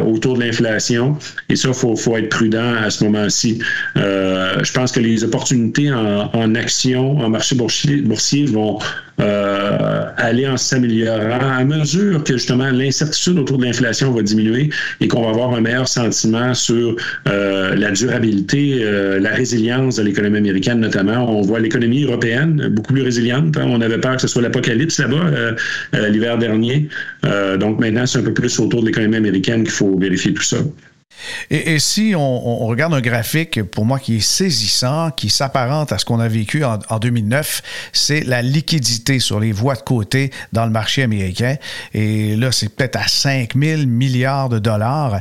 autour 0.06 0.38
de 0.38 0.44
l'inflation. 0.44 1.18
Et 1.50 1.56
ça, 1.56 1.68
il 1.68 1.74
faut, 1.74 1.94
faut, 1.94 2.16
être 2.16 2.30
prudent 2.30 2.72
à 2.82 2.88
ce 2.88 3.04
moment-ci. 3.04 3.60
je 3.96 4.72
pense 4.72 4.92
que 4.92 5.00
les 5.00 5.24
opportunités 5.24 5.92
en, 5.92 6.30
en 6.32 6.54
action, 6.54 7.18
en 7.18 7.28
marché 7.28 7.54
boursier, 7.54 7.96
boursier 8.00 8.46
vont 8.46 8.78
euh, 9.20 10.04
aller 10.16 10.46
en 10.46 10.56
s'améliorant 10.56 11.58
à 11.58 11.64
mesure 11.64 12.22
que 12.22 12.34
justement 12.34 12.70
l'incertitude 12.70 13.38
autour 13.38 13.58
de 13.58 13.64
l'inflation 13.64 14.12
va 14.12 14.22
diminuer 14.22 14.70
et 15.00 15.08
qu'on 15.08 15.22
va 15.22 15.30
avoir 15.30 15.54
un 15.54 15.60
meilleur 15.60 15.88
sentiment 15.88 16.54
sur 16.54 16.94
euh, 17.28 17.74
la 17.74 17.90
durabilité, 17.90 18.78
euh, 18.80 19.18
la 19.18 19.30
résilience 19.30 19.96
de 19.96 20.02
l'économie 20.02 20.38
américaine 20.38 20.80
notamment. 20.80 21.38
On 21.38 21.42
voit 21.42 21.60
l'économie 21.60 22.04
européenne 22.04 22.68
beaucoup 22.70 22.92
plus 22.92 23.02
résiliente. 23.02 23.56
Hein. 23.56 23.66
On 23.68 23.80
avait 23.80 23.98
peur 23.98 24.16
que 24.16 24.22
ce 24.22 24.28
soit 24.28 24.42
l'apocalypse 24.42 25.00
là-bas 25.00 25.54
l'hiver 26.10 26.38
dernier. 26.38 26.88
donc 27.58 27.80
maintenant, 27.80 28.06
c'est 28.06 28.18
un 28.18 28.22
peu 28.22 28.34
plus 28.34 28.58
autour 28.60 28.82
de 28.82 28.86
l'économie 28.86 29.16
américaine 29.16 29.62
qu'il 29.62 29.72
faut 29.72 29.98
vérifier 29.98 30.32
tout 30.32 30.42
ça. 30.42 30.58
Et, 31.50 31.78
si 31.78 32.14
on, 32.16 32.66
regarde 32.66 32.94
un 32.94 33.00
graphique, 33.00 33.62
pour 33.62 33.84
moi, 33.84 33.98
qui 33.98 34.16
est 34.16 34.20
saisissant, 34.20 35.10
qui 35.10 35.30
s'apparente 35.30 35.92
à 35.92 35.98
ce 35.98 36.04
qu'on 36.04 36.20
a 36.20 36.28
vécu 36.28 36.64
en, 36.64 36.98
2009, 36.98 37.62
c'est 37.92 38.20
la 38.20 38.42
liquidité 38.42 39.18
sur 39.18 39.40
les 39.40 39.52
voies 39.52 39.74
de 39.74 39.82
côté 39.82 40.30
dans 40.52 40.64
le 40.64 40.70
marché 40.70 41.02
américain. 41.02 41.56
Et 41.94 42.36
là, 42.36 42.52
c'est 42.52 42.68
peut-être 42.68 42.96
à 42.96 43.08
5 43.08 43.54
000 43.54 43.86
milliards 43.86 44.48
de 44.48 44.58
dollars. 44.58 45.20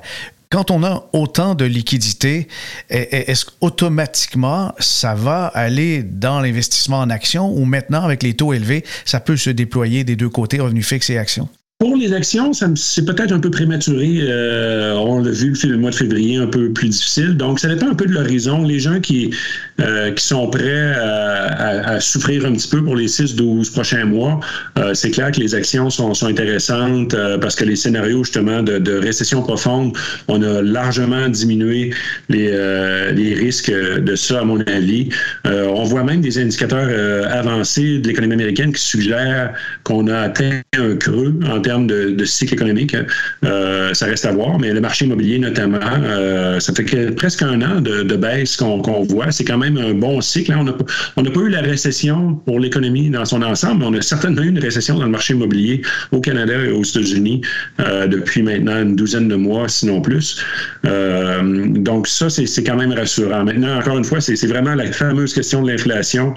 Quand 0.49 0.71
on 0.71 0.83
a 0.83 1.09
autant 1.11 1.55
de 1.55 1.65
liquidité, 1.65 2.47
est-ce 2.89 3.45
qu'automatiquement, 3.45 4.73
ça 4.79 5.13
va 5.13 5.47
aller 5.47 6.03
dans 6.03 6.39
l'investissement 6.39 6.99
en 6.99 7.09
actions 7.09 7.51
ou 7.51 7.65
maintenant, 7.65 8.03
avec 8.03 8.23
les 8.23 8.33
taux 8.33 8.53
élevés, 8.53 8.85
ça 9.03 9.19
peut 9.19 9.35
se 9.35 9.49
déployer 9.49 10.05
des 10.05 10.15
deux 10.15 10.29
côtés, 10.29 10.59
revenus 10.59 10.87
fixes 10.87 11.09
et 11.09 11.17
actions? 11.17 11.49
Pour 11.79 11.95
les 11.95 12.11
actions, 12.11 12.53
c'est 12.53 13.05
peut-être 13.05 13.31
un 13.31 13.39
peu 13.39 13.51
prématuré. 13.51 14.17
Euh, 14.21 14.95
on 14.95 15.21
l'a 15.21 15.29
vu 15.29 15.53
le, 15.63 15.77
mois 15.77 15.91
de 15.91 15.95
février 15.95 16.37
un 16.37 16.47
peu 16.47 16.73
plus 16.73 16.89
difficile. 16.89 17.37
Donc, 17.37 17.59
ça 17.59 17.67
dépend 17.67 17.89
un 17.89 17.93
peu 17.93 18.07
de 18.07 18.13
l'horizon. 18.13 18.63
Les 18.63 18.79
gens 18.79 18.99
qui, 18.99 19.29
euh, 19.79 20.11
qui 20.11 20.25
sont 20.25 20.49
prêts 20.49 20.95
à, 20.95 21.99
souffrir 21.99 22.47
un 22.47 22.53
petit 22.53 22.67
peu 22.67 22.83
pour 22.83 22.95
les 22.95 23.05
6-12 23.05 23.71
prochains 23.71 24.05
mois, 24.05 24.39
euh, 24.79 24.95
c'est 24.95 25.11
clair 25.11 25.31
que 25.31 25.39
les 25.39 25.53
actions 25.53 25.91
sont, 25.91 26.15
sont 26.15 26.25
intéressantes 26.25 27.15
parce 27.41 27.55
que 27.55 27.63
les 27.63 27.75
scénarios 27.75 28.23
justement 28.23 28.63
de, 28.63 28.97
récession 28.97 29.43
profonde, 29.43 29.95
on 30.27 30.41
a 30.41 30.63
largement 30.63 31.29
diminué 31.29 31.93
les, 32.29 32.49
les 33.13 33.33
risques 33.35 33.71
de 33.71 34.15
ça, 34.15 34.39
à 34.39 34.43
mon 34.43 34.61
avis. 34.61 35.09
on 35.45 35.83
voit 35.83 36.03
même 36.03 36.21
des 36.21 36.39
indicateurs 36.39 36.89
avancés 37.31 37.99
de 37.99 38.07
l'économie 38.07 38.33
américaine 38.33 38.73
qui 38.73 38.81
suggèrent 38.81 39.53
qu'on 39.83 40.07
a 40.07 40.17
atteint 40.17 40.61
un 40.75 40.95
creux 40.95 41.39
en 41.47 41.61
termes 41.67 41.87
de, 41.87 42.25
cycle 42.25 42.53
économique. 42.53 42.95
Euh, 43.43 43.93
ça 43.93 44.05
reste 44.05 44.25
à 44.25 44.31
voir, 44.31 44.57
mais 44.57 44.71
le 44.73 44.79
marché 44.79 45.05
immobilier 45.05 45.37
notamment, 45.37 45.79
euh, 45.83 46.59
ça 46.61 46.73
fait 46.73 47.11
presque 47.15 47.41
un 47.41 47.61
an 47.61 47.81
de, 47.81 48.15
baisse 48.15 48.55
qu'on 48.55 48.81
voit. 49.03 49.31
C'est 49.31 49.43
quand 49.43 49.57
même 49.57 49.77
un 49.77 49.93
bon 49.93 50.21
cycle. 50.21 50.53
Hein. 50.53 50.65
On 51.17 51.21
n'a 51.23 51.29
pas 51.29 51.41
eu 51.41 51.49
la 51.49 51.61
récession 51.61 52.35
pour 52.45 52.59
l'économie 52.59 53.09
dans 53.09 53.25
son 53.25 53.41
ensemble, 53.41 53.79
mais 53.81 53.85
on 53.85 53.93
a 53.93 54.01
certainement 54.01 54.41
eu 54.41 54.49
une 54.49 54.59
récession 54.59 54.97
dans 54.97 55.05
le 55.05 55.11
marché 55.11 55.33
immobilier 55.33 55.81
au 56.11 56.21
Canada 56.21 56.53
et 56.53 56.71
aux 56.71 56.83
États-Unis 56.83 57.41
euh, 57.81 58.07
depuis 58.07 58.41
maintenant 58.43 58.81
une 58.81 58.95
douzaine 58.95 59.27
de 59.27 59.35
mois, 59.35 59.67
sinon 59.67 60.01
plus. 60.01 60.41
donc 60.83 62.07
ça, 62.07 62.29
c'est 62.29 62.63
quand 62.63 62.77
même 62.77 62.93
rassurant. 62.93 63.43
Maintenant, 63.43 63.77
encore 63.77 63.97
une 63.97 64.05
fois, 64.05 64.21
c'est 64.21 64.47
vraiment 64.47 64.73
la 64.73 64.89
fameuse 64.91 65.33
question 65.33 65.61
de 65.63 65.71
l'inflation. 65.71 66.33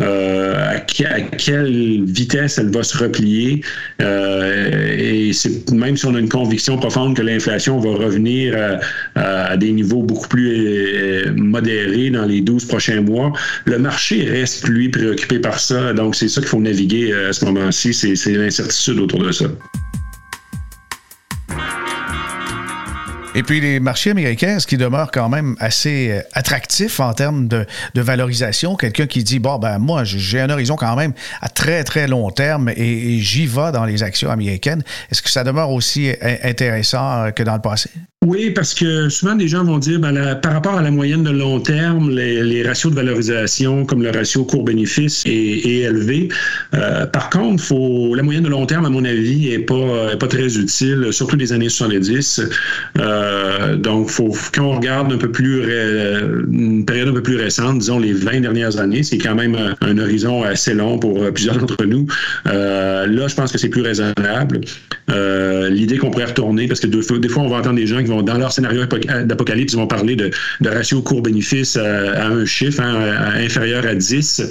Euh, 0.00 0.76
à, 0.76 0.80
quelle 0.80 2.04
vitesse 2.04 2.58
elle 2.58 2.70
va 2.70 2.82
se 2.82 2.96
replier. 2.98 3.62
Euh, 4.00 4.96
et 4.96 5.32
même 5.72 5.96
si 5.96 6.06
on 6.06 6.14
a 6.14 6.18
une 6.18 6.28
conviction 6.28 6.76
profonde 6.76 7.16
que 7.16 7.22
l'inflation 7.22 7.78
va 7.78 7.90
revenir 7.90 8.56
à, 9.14 9.56
des 9.56 9.72
niveaux 9.72 10.02
beaucoup 10.02 10.28
plus 10.28 10.66
euh, 10.66 11.32
modérés 11.34 12.10
dans 12.10 12.26
les 12.26 12.40
12 12.40 12.66
prochains 12.66 13.00
mois, 13.00 13.32
le 13.64 13.78
marché 13.78 14.24
reste, 14.24 14.68
lui, 14.68 14.88
préoccupé 14.88 15.38
par 15.38 15.58
ça. 15.58 15.92
Donc, 15.92 16.14
c'est 16.14 16.28
ça 16.28 16.40
qu'il 16.40 16.50
faut 16.50 16.60
naviguer 16.60 17.12
à 17.12 17.32
ce 17.32 17.44
moment-ci, 17.44 17.92
c'est 17.92 18.32
l'incertitude 18.32 19.00
autour 19.00 19.24
de 19.24 19.32
ça. 19.32 19.46
Et 23.34 23.42
puis 23.42 23.60
les 23.60 23.78
marchés 23.78 24.10
américains, 24.10 24.58
ce 24.58 24.66
qui 24.66 24.76
demeure 24.76 25.10
quand 25.10 25.28
même 25.28 25.54
assez 25.60 26.10
euh, 26.10 26.22
attractif 26.32 26.98
en 26.98 27.12
termes 27.12 27.46
de, 27.46 27.66
valorisation, 27.94 28.74
quelqu'un 28.74 29.06
qui 29.06 29.22
dit, 29.22 29.38
bon, 29.38 29.58
ben 29.58 29.78
moi, 29.78 30.02
j'ai 30.04 30.40
un 30.40 30.48
horizon 30.50 30.76
quand 30.76 30.96
même 30.96 31.12
à 31.42 31.48
très, 31.48 31.84
très 31.84 32.08
long 32.08 32.30
terme 32.30 32.70
et, 32.70 33.18
j'y 33.20 33.46
vais 33.46 33.70
dans 33.72 33.84
les 33.84 34.02
actions 34.02 34.30
américaines, 34.30 34.82
est-ce 35.10 35.22
que 35.22 35.30
ça 35.30 35.44
demeure 35.44 35.70
aussi 35.70 36.08
euh, 36.10 36.36
intéressant 36.42 37.24
euh, 37.24 37.30
que 37.30 37.42
dans 37.42 37.54
le 37.54 37.60
passé? 37.60 37.90
Oui, 38.26 38.50
parce 38.50 38.74
que 38.74 39.08
souvent 39.08 39.36
des 39.36 39.46
gens 39.46 39.62
vont 39.62 39.78
dire, 39.78 40.00
ben, 40.00 40.34
par 40.34 40.52
rapport 40.52 40.74
à 40.74 40.82
la 40.82 40.90
moyenne 40.90 41.22
de 41.22 41.30
long 41.30 41.60
terme, 41.60 42.10
les, 42.10 42.62
ratios 42.62 42.90
de 42.90 42.96
valorisation, 42.96 43.86
comme 43.86 44.02
le 44.02 44.10
ratio 44.10 44.44
court-bénéfice, 44.44 45.22
est, 45.24 45.30
élevé. 45.30 46.28
par 47.12 47.30
contre, 47.30 47.62
faut, 47.62 48.14
la 48.16 48.22
moyenne 48.24 48.42
de 48.42 48.48
long 48.48 48.66
terme, 48.66 48.84
à 48.84 48.90
mon 48.90 49.04
avis, 49.04 49.48
est 49.50 49.60
pas, 49.60 50.16
pas 50.18 50.26
très 50.26 50.58
utile, 50.58 51.08
surtout 51.12 51.36
des 51.36 51.52
années 51.52 51.68
70. 51.68 52.42
Euh, 52.98 53.76
donc, 53.76 54.10
faut, 54.10 54.34
quand 54.52 54.64
on 54.64 54.76
regarde 54.76 55.12
un 55.12 55.18
peu 55.18 55.30
plus 55.30 55.62
une 56.52 56.84
période 56.84 57.08
un 57.08 57.14
peu 57.14 57.22
plus 57.22 57.36
récente, 57.36 57.78
disons 57.78 57.98
les 58.00 58.12
20 58.12 58.40
dernières 58.40 58.78
années, 58.78 59.04
c'est 59.04 59.18
quand 59.18 59.36
même 59.36 59.56
un, 59.80 59.98
horizon 59.98 60.42
assez 60.42 60.74
long 60.74 60.98
pour 60.98 61.22
euh, 61.22 61.30
plusieurs 61.30 61.56
d'entre 61.56 61.84
nous. 61.84 62.06
Euh, 62.46 63.06
là, 63.06 63.28
je 63.28 63.34
pense 63.34 63.52
que 63.52 63.58
c'est 63.58 63.68
plus 63.68 63.82
raisonnable. 63.82 64.60
L'idée 65.70 65.98
qu'on 65.98 66.10
pourrait 66.10 66.26
retourner, 66.26 66.66
parce 66.66 66.80
que 66.80 66.86
des 66.86 67.28
fois, 67.28 67.42
on 67.42 67.48
va 67.48 67.58
entendre 67.58 67.76
des 67.76 67.86
gens 67.86 68.02
qui 68.02 68.07
dans 68.08 68.38
leur 68.38 68.52
scénario 68.52 68.84
d'apocalypse, 69.24 69.72
ils 69.72 69.76
vont 69.76 69.86
parler 69.86 70.16
de, 70.16 70.30
ratio 70.64 71.02
court-bénéfice 71.02 71.76
à, 71.76 72.26
un 72.26 72.44
chiffre 72.44 72.80
hein, 72.80 73.34
inférieur 73.36 73.86
à 73.86 73.94
10. 73.94 74.42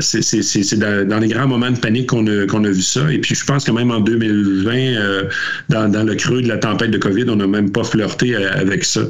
c'est 0.00 0.78
dans, 0.78 1.18
les 1.18 1.28
grands 1.28 1.48
moments 1.48 1.70
de 1.70 1.78
panique 1.78 2.08
qu'on 2.08 2.26
a, 2.26 2.70
vu 2.70 2.82
ça. 2.82 3.00
Et 3.10 3.18
puis, 3.18 3.34
je 3.34 3.44
pense 3.44 3.64
que 3.64 3.72
même 3.72 3.90
en 3.90 4.00
2020, 4.00 4.94
dans, 5.68 6.06
le 6.06 6.14
creux 6.14 6.42
de 6.42 6.48
la 6.48 6.58
tempête 6.58 6.90
de 6.90 6.98
COVID, 6.98 7.24
on 7.28 7.40
a 7.40 7.46
même 7.46 7.70
pas 7.70 7.84
flirté 7.84 8.34
euh, 8.34 8.50
avec 8.54 8.84
ça. 8.84 9.00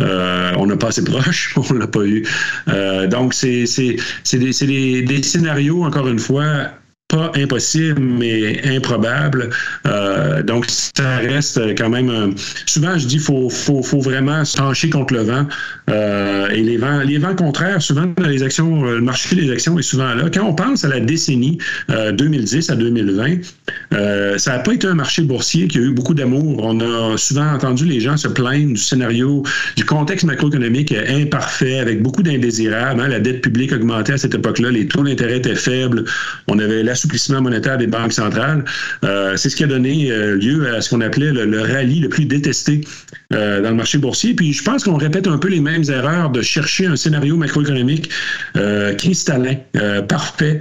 Euh, 0.00 0.52
on 0.56 0.66
n'a 0.66 0.76
pas 0.76 0.88
assez 0.88 1.04
proche, 1.04 1.54
on 1.70 1.74
l'a 1.74 1.86
pas 1.86 2.04
eu. 2.04 2.24
Euh, 2.68 3.06
donc, 3.06 3.34
c'est 3.34 3.64
des 4.32 5.22
scénarios, 5.22 5.84
encore 5.84 6.08
une 6.08 6.18
fois, 6.18 6.70
impossible, 7.34 8.00
mais 8.00 8.60
improbable. 8.66 9.50
Euh, 9.86 10.42
donc, 10.42 10.66
ça 10.68 11.18
reste 11.18 11.60
quand 11.76 11.90
même. 11.90 12.10
Euh, 12.10 12.30
souvent, 12.66 12.96
je 12.98 13.06
dis 13.06 13.18
faut, 13.18 13.50
faut, 13.50 13.82
faut 13.82 14.00
vraiment 14.00 14.44
se 14.44 14.56
pencher 14.56 14.90
contre 14.90 15.14
le 15.14 15.22
vent. 15.22 15.46
Euh, 15.90 16.48
et 16.50 16.62
les 16.62 16.76
vents, 16.76 17.00
les 17.00 17.18
vents 17.18 17.34
contraires, 17.34 17.80
souvent 17.82 18.06
dans 18.16 18.28
les 18.28 18.42
actions, 18.42 18.82
le 18.84 19.00
marché 19.00 19.36
des 19.36 19.50
actions 19.50 19.78
est 19.78 19.82
souvent 19.82 20.14
là. 20.14 20.28
Quand 20.32 20.44
on 20.44 20.54
pense 20.54 20.84
à 20.84 20.88
la 20.88 21.00
décennie 21.00 21.58
2010 21.88 22.70
à 22.70 22.76
2020, 22.76 24.38
ça 24.38 24.52
n'a 24.52 24.58
pas 24.58 24.74
été 24.74 24.86
un 24.86 24.94
marché 24.94 25.22
boursier 25.22 25.68
qui 25.68 25.78
a 25.78 25.82
eu 25.82 25.92
beaucoup 25.92 26.14
d'amour. 26.14 26.64
On 26.64 26.80
a 26.80 27.16
souvent 27.16 27.46
entendu 27.52 27.84
les 27.84 28.00
gens 28.00 28.16
se 28.16 28.28
plaindre 28.28 28.74
du 28.74 28.80
scénario, 28.80 29.42
du 29.76 29.84
contexte 29.84 30.24
macroéconomique 30.24 30.92
imparfait, 30.92 31.78
avec 31.78 32.02
beaucoup 32.02 32.22
d'indésirables. 32.22 33.00
Hein. 33.00 33.08
La 33.08 33.20
dette 33.20 33.40
publique 33.40 33.72
augmentait 33.72 34.14
à 34.14 34.18
cette 34.18 34.34
époque-là, 34.34 34.70
les 34.70 34.86
taux 34.86 35.02
d'intérêt 35.02 35.38
étaient 35.38 35.54
faibles. 35.54 36.04
On 36.48 36.58
avait 36.58 36.82
la 36.82 36.94
l'assouplissement 37.06 37.40
monétaire 37.40 37.78
des 37.78 37.86
banques 37.86 38.12
centrales. 38.12 38.64
Euh, 39.04 39.36
c'est 39.36 39.48
ce 39.48 39.56
qui 39.56 39.64
a 39.64 39.66
donné 39.66 40.10
euh, 40.10 40.36
lieu 40.36 40.74
à 40.74 40.80
ce 40.80 40.90
qu'on 40.90 41.00
appelait 41.00 41.32
le, 41.32 41.60
rallye 41.60 42.00
le 42.00 42.08
plus 42.08 42.24
détesté 42.24 42.80
euh, 43.32 43.60
dans 43.60 43.70
le 43.70 43.76
marché 43.76 43.98
boursier. 43.98 44.34
Puis 44.34 44.52
je 44.52 44.62
pense 44.62 44.84
qu'on 44.84 44.96
répète 44.96 45.26
un 45.26 45.38
peu 45.38 45.48
les 45.48 45.60
mêmes 45.60 45.84
erreurs 45.88 46.30
de 46.30 46.42
chercher 46.42 46.86
un 46.86 46.96
scénario 46.96 47.36
macroéconomique 47.36 48.10
cristallin, 48.98 49.56
parfait, 50.08 50.60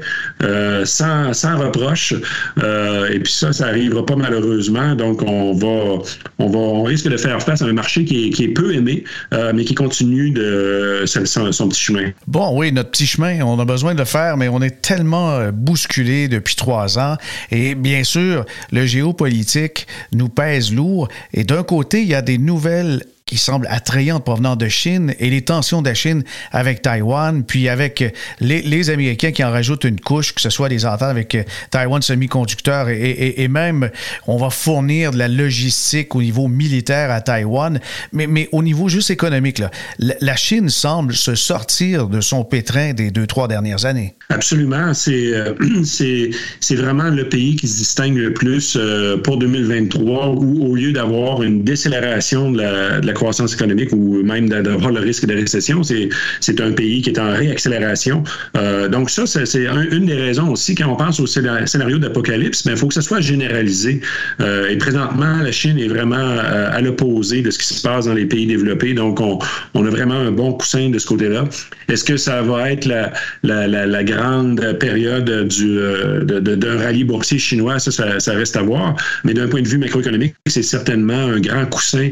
sans, 0.83 1.33
sans 1.33 1.57
reproche. 1.57 2.13
et 2.13 3.19
puis 3.19 3.31
ça, 3.31 3.53
ça 3.53 3.67
arrivera 3.67 4.05
pas 4.05 4.15
malheureusement. 4.15 4.95
Donc 4.95 5.21
on 5.21 5.53
va, 5.53 6.03
on 6.39 6.49
va, 6.49 6.57
on 6.57 6.83
risque 6.83 7.07
de 7.07 7.17
faire 7.17 7.41
face 7.41 7.61
à 7.61 7.65
un 7.65 7.73
marché 7.73 8.05
qui 8.05 8.33
est, 8.37 8.47
peu 8.49 8.73
aimé, 8.73 9.03
mais 9.31 9.63
qui 9.63 9.75
continue 9.75 10.31
de 10.31 11.03
son, 11.05 11.51
son 11.51 11.69
petit 11.69 11.81
chemin. 11.81 12.11
Bon, 12.27 12.57
oui, 12.57 12.71
notre 12.71 12.91
petit 12.91 13.07
chemin, 13.07 13.41
on 13.41 13.59
a 13.59 13.65
besoin 13.65 13.93
de 13.93 13.99
le 13.99 14.05
faire, 14.05 14.37
mais 14.37 14.49
on 14.49 14.61
est 14.61 14.81
tellement 14.81 15.49
bousculé 15.51 16.27
depuis 16.27 16.55
trois 16.55 16.99
ans. 16.99 17.17
Et 17.51 17.75
bien 17.75 18.03
sûr, 18.03 18.45
le 18.71 18.85
géopolitique 18.85 19.87
nous 20.11 20.29
pèse 20.29 20.73
lourd. 20.73 21.07
Et 21.33 21.43
d'un 21.43 21.63
côté, 21.63 22.01
il 22.01 22.07
y 22.07 22.15
a 22.15 22.21
des 22.21 22.37
nouvelles 22.55 23.03
qui 23.25 23.37
semble 23.37 23.65
attrayante 23.71 24.23
provenant 24.23 24.55
de 24.55 24.67
Chine 24.67 25.15
et 25.17 25.31
les 25.31 25.41
tensions 25.41 25.81
de 25.81 25.87
la 25.87 25.95
Chine 25.95 26.23
avec 26.51 26.83
Taïwan, 26.83 27.43
puis 27.43 27.69
avec 27.69 28.13
les, 28.39 28.89
Américains 28.91 29.31
qui 29.31 29.43
en 29.43 29.49
rajoutent 29.49 29.85
une 29.85 29.99
couche, 29.99 30.35
que 30.35 30.41
ce 30.41 30.51
soit 30.51 30.69
des 30.69 30.85
ententes 30.85 31.09
avec 31.09 31.35
Taïwan 31.71 32.03
Semiconducteur 32.03 32.87
et, 32.89 33.33
et, 33.37 33.47
même 33.47 33.89
on 34.27 34.37
va 34.37 34.51
fournir 34.51 35.09
de 35.09 35.17
la 35.17 35.27
logistique 35.27 36.13
au 36.15 36.21
niveau 36.21 36.47
militaire 36.47 37.09
à 37.09 37.19
Taïwan, 37.19 37.79
mais, 38.13 38.27
mais 38.27 38.47
au 38.51 38.61
niveau 38.61 38.89
juste 38.89 39.09
économique, 39.09 39.57
là, 39.57 39.71
la 39.97 40.35
Chine 40.35 40.69
semble 40.69 41.15
se 41.15 41.33
sortir 41.33 42.07
de 42.07 42.21
son 42.21 42.43
pétrin 42.43 42.93
des 42.93 43.09
deux, 43.09 43.25
trois 43.25 43.47
dernières 43.47 43.85
années. 43.85 44.13
Absolument. 44.29 44.93
C'est 44.93 45.33
euh, 45.33 45.53
vraiment 46.75 47.09
le 47.09 47.27
pays 47.27 47.55
qui 47.55 47.67
se 47.67 47.77
distingue 47.77 48.17
le 48.17 48.33
plus 48.33 48.75
euh, 48.75 49.17
pour 49.17 49.37
2023 49.37 50.27
où 50.27 50.71
au 50.71 50.75
lieu 50.75 50.91
d'avoir 50.91 51.41
une 51.41 51.63
décélération 51.63 52.51
de 52.51 52.55
de 53.01 53.07
la, 53.07 53.14
croissance 53.15 53.53
économique 53.53 53.91
ou 53.91 54.21
même 54.21 54.47
d'avoir 54.49 54.91
le 54.91 54.99
risque 54.99 55.25
de 55.25 55.33
récession, 55.33 55.81
c'est 55.83 56.61
un 56.61 56.71
pays 56.71 57.01
qui 57.01 57.09
est 57.09 57.19
en 57.19 57.33
réaccélération. 57.33 58.23
Euh, 58.55 58.87
donc 58.87 59.09
ça, 59.09 59.25
c'est 59.25 59.65
une 59.91 60.05
des 60.05 60.15
raisons 60.15 60.49
aussi 60.51 60.75
quand 60.75 60.87
on 60.87 60.95
pense 60.95 61.19
au 61.19 61.25
scénario 61.25 61.97
d'apocalypse, 61.97 62.63
il 62.65 62.77
faut 62.77 62.87
que 62.87 62.93
ça 62.93 63.01
soit 63.01 63.21
généralisé. 63.21 64.01
Euh, 64.41 64.69
et 64.69 64.77
présentement, 64.77 65.37
la 65.41 65.51
Chine 65.51 65.79
est 65.79 65.87
vraiment 65.87 66.15
euh, 66.17 66.69
à 66.71 66.81
l'opposé 66.81 67.41
de 67.41 67.49
ce 67.49 67.57
qui 67.57 67.65
se 67.65 67.81
passe 67.81 68.05
dans 68.05 68.13
les 68.13 68.25
pays 68.25 68.45
développés. 68.45 68.93
Donc 68.93 69.19
on, 69.19 69.39
on 69.73 69.85
a 69.85 69.89
vraiment 69.89 70.15
un 70.15 70.31
bon 70.31 70.53
coussin 70.53 70.89
de 70.89 70.99
ce 70.99 71.07
côté-là. 71.07 71.45
Est-ce 71.87 72.03
que 72.03 72.17
ça 72.17 72.41
va 72.41 72.71
être 72.71 72.85
la, 72.85 73.11
la, 73.43 74.03
grande 74.03 74.77
période 74.79 75.47
du, 75.47 75.77
d'un 76.25 76.77
rallye 76.77 77.03
boursier 77.03 77.39
chinois? 77.39 77.79
Ça, 77.79 78.19
ça, 78.19 78.33
reste 78.33 78.55
à 78.55 78.61
voir. 78.61 78.95
Mais 79.23 79.33
d'un 79.33 79.47
point 79.47 79.61
de 79.61 79.67
vue 79.67 79.77
macroéconomique, 79.77 80.35
c'est 80.47 80.63
certainement 80.63 81.13
un 81.13 81.39
grand 81.39 81.65
coussin 81.67 82.09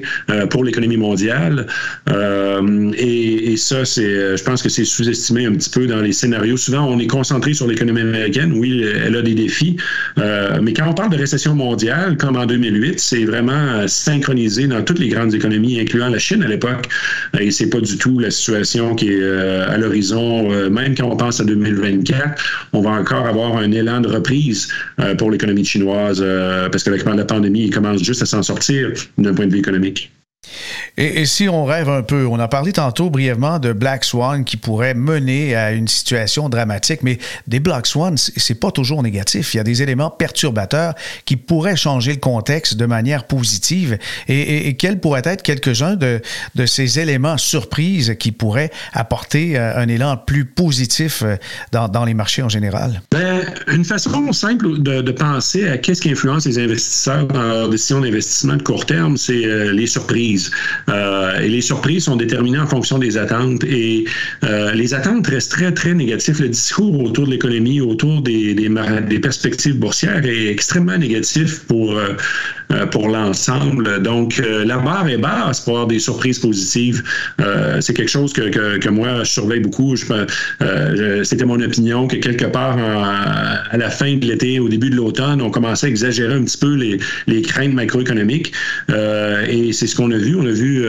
pour 0.49 0.63
l'économie 0.63 0.92
mondiale. 0.97 1.67
Euh, 2.09 2.91
et, 2.97 3.55
ça, 3.57 3.85
c'est, 3.85 4.37
je 4.37 4.43
pense 4.43 4.61
que 4.61 4.69
c'est 4.69 4.85
sous-estimé 4.85 5.45
un 5.45 5.53
petit 5.53 5.69
peu 5.69 5.85
dans 5.85 6.01
les 6.01 6.11
scénarios. 6.11 6.57
Souvent, 6.57 6.85
on 6.87 6.99
est 6.99 7.07
concentré 7.07 7.53
sur 7.53 7.67
l'économie 7.67 8.01
américaine. 8.01 8.53
Oui, 8.57 8.83
elle 8.83 9.15
a 9.15 9.21
des 9.21 9.35
défis. 9.35 9.77
mais 10.17 10.73
quand 10.73 10.89
on 10.89 10.93
parle 10.93 11.11
de 11.11 11.17
récession 11.17 11.55
mondiale, 11.55 12.17
comme 12.17 12.35
en 12.35 12.45
2008, 12.45 12.99
c'est 12.99 13.25
vraiment 13.25 13.87
synchronisé 13.87 14.67
dans 14.67 14.81
toutes 14.81 14.99
les 14.99 15.09
grandes 15.09 15.33
économies, 15.33 15.79
incluant 15.79 16.09
la 16.09 16.19
Chine 16.19 16.43
à 16.43 16.47
l'époque. 16.47 16.87
Et 17.39 17.51
c'est 17.51 17.69
pas 17.69 17.79
du 17.79 17.97
tout 17.97 18.19
la 18.19 18.31
situation 18.31 18.95
qui 18.95 19.09
est 19.09 19.23
à 19.23 19.77
l'horizon, 19.77 20.51
euh, 20.51 20.69
même 20.69 20.95
quand 20.95 21.09
on 21.09 21.17
pense 21.17 21.39
à 21.39 21.45
2024, 21.45 22.69
on 22.73 22.81
va 22.81 22.91
encore 22.91 23.27
avoir 23.27 23.57
un 23.57 23.71
élan 23.71 24.01
de 24.01 24.07
reprise 24.07 24.67
euh, 24.99 25.15
pour 25.15 25.31
l'économie 25.31 25.65
chinoise 25.65 26.21
euh, 26.23 26.69
parce 26.69 26.83
que 26.83 26.89
la 26.89 27.25
pandémie 27.25 27.69
commence 27.69 28.03
juste 28.03 28.21
à 28.21 28.25
s'en 28.25 28.43
sortir 28.43 28.91
d'un 29.17 29.33
point 29.33 29.47
de 29.47 29.51
vue 29.51 29.59
économique. 29.59 30.12
Et, 30.97 31.25
si 31.25 31.49
on 31.49 31.65
rêve 31.65 31.89
un 31.89 32.03
peu, 32.03 32.27
on 32.27 32.39
a 32.39 32.47
parlé 32.47 32.71
tantôt 32.71 33.09
brièvement 33.09 33.57
de 33.57 33.73
Black 33.73 34.03
Swan 34.03 34.43
qui 34.43 34.57
pourrait 34.57 34.93
mener 34.93 35.55
à 35.55 35.71
une 35.71 35.87
situation 35.87 36.49
dramatique, 36.49 36.99
mais 37.01 37.17
des 37.47 37.59
Black 37.59 37.87
Swans, 37.87 38.15
c'est 38.15 38.59
pas 38.59 38.69
toujours 38.69 39.01
négatif. 39.01 39.55
Il 39.55 39.57
y 39.57 39.59
a 39.59 39.63
des 39.63 39.81
éléments 39.81 40.11
perturbateurs 40.11 40.93
qui 41.25 41.35
pourraient 41.35 41.75
changer 41.75 42.11
le 42.11 42.19
contexte 42.19 42.75
de 42.75 42.85
manière 42.85 43.25
positive. 43.25 43.97
Et, 44.27 44.75
quels 44.77 44.99
pourraient 44.99 45.23
être 45.25 45.41
quelques-uns 45.41 45.95
de, 45.95 46.21
ces 46.65 46.99
éléments 46.99 47.37
surprises 47.37 48.15
qui 48.19 48.31
pourraient 48.31 48.71
apporter 48.93 49.57
euh, 49.57 49.75
un 49.75 49.87
élan 49.87 50.17
plus 50.17 50.45
positif 50.45 51.23
euh, 51.23 51.35
dans, 51.71 52.05
les 52.05 52.13
marchés 52.13 52.43
en 52.43 52.49
général? 52.49 53.01
Ben, 53.11 53.41
une 53.67 53.85
façon 53.85 54.31
simple 54.31 54.81
de, 54.81 55.11
penser 55.11 55.67
à 55.67 55.77
qu'est-ce 55.77 56.01
qui 56.01 56.11
influence 56.11 56.45
les 56.45 56.59
investisseurs 56.59 57.27
dans 57.27 57.41
leurs 57.41 57.69
décisions 57.69 58.01
d'investissement 58.01 58.55
de 58.55 58.63
court 58.63 58.85
terme, 58.85 59.17
c'est 59.17 59.45
euh, 59.45 59.71
les 59.71 59.87
surprises. 59.87 60.51
Euh, 60.89 61.39
et 61.39 61.47
les 61.47 61.61
surprises 61.61 62.05
sont 62.05 62.15
déterminées 62.15 62.59
en 62.59 62.67
fonction 62.67 62.97
des 62.97 63.17
attentes. 63.17 63.63
Et 63.63 64.05
euh, 64.43 64.73
les 64.73 64.93
attentes 64.93 65.27
restent 65.27 65.51
très, 65.51 65.71
très 65.71 65.93
négatives. 65.93 66.41
Le 66.41 66.49
discours 66.49 66.99
autour 67.01 67.25
de 67.25 67.31
l'économie, 67.31 67.81
autour 67.81 68.21
des, 68.21 68.53
des, 68.53 68.69
des, 69.07 69.19
perspectives 69.19 69.77
boursières 69.77 70.25
est 70.25 70.47
extrêmement 70.47 70.97
négatif 70.97 71.61
pour, 71.67 71.93
euh, 71.93 72.15
pour 72.91 73.09
l'ensemble. 73.09 74.01
Donc, 74.01 74.39
euh, 74.39 74.65
la 74.65 74.77
barre 74.77 75.07
est 75.07 75.17
basse 75.17 75.61
pour 75.61 75.73
avoir 75.73 75.87
des 75.87 75.99
surprises 75.99 76.39
positives. 76.39 77.03
Euh, 77.41 77.81
c'est 77.81 77.93
quelque 77.93 78.11
chose 78.11 78.33
que, 78.33 78.49
que, 78.49 78.77
que, 78.77 78.89
moi, 78.89 79.23
je 79.23 79.29
surveille 79.29 79.59
beaucoup. 79.59 79.95
C'était 79.95 81.45
mon 81.45 81.59
opinion 81.61 82.07
que 82.07 82.17
quelque 82.17 82.45
part, 82.45 82.77
à 82.77 83.77
la 83.77 83.89
fin 83.89 84.15
de 84.15 84.25
l'été, 84.25 84.59
au 84.59 84.69
début 84.69 84.89
de 84.89 84.95
l'automne, 84.95 85.41
on 85.41 85.49
commençait 85.49 85.87
à 85.87 85.89
exagérer 85.89 86.33
un 86.33 86.43
petit 86.43 86.57
peu 86.57 86.75
les, 86.75 86.99
les 87.27 87.41
craintes 87.41 87.73
macroéconomiques. 87.73 88.51
et 88.89 89.73
c'est 89.73 89.87
ce 89.87 89.95
qu'on 89.95 90.11
a 90.11 90.17
vu. 90.17 90.35
On 90.35 90.45
a 90.45 90.51
vu 90.51 90.85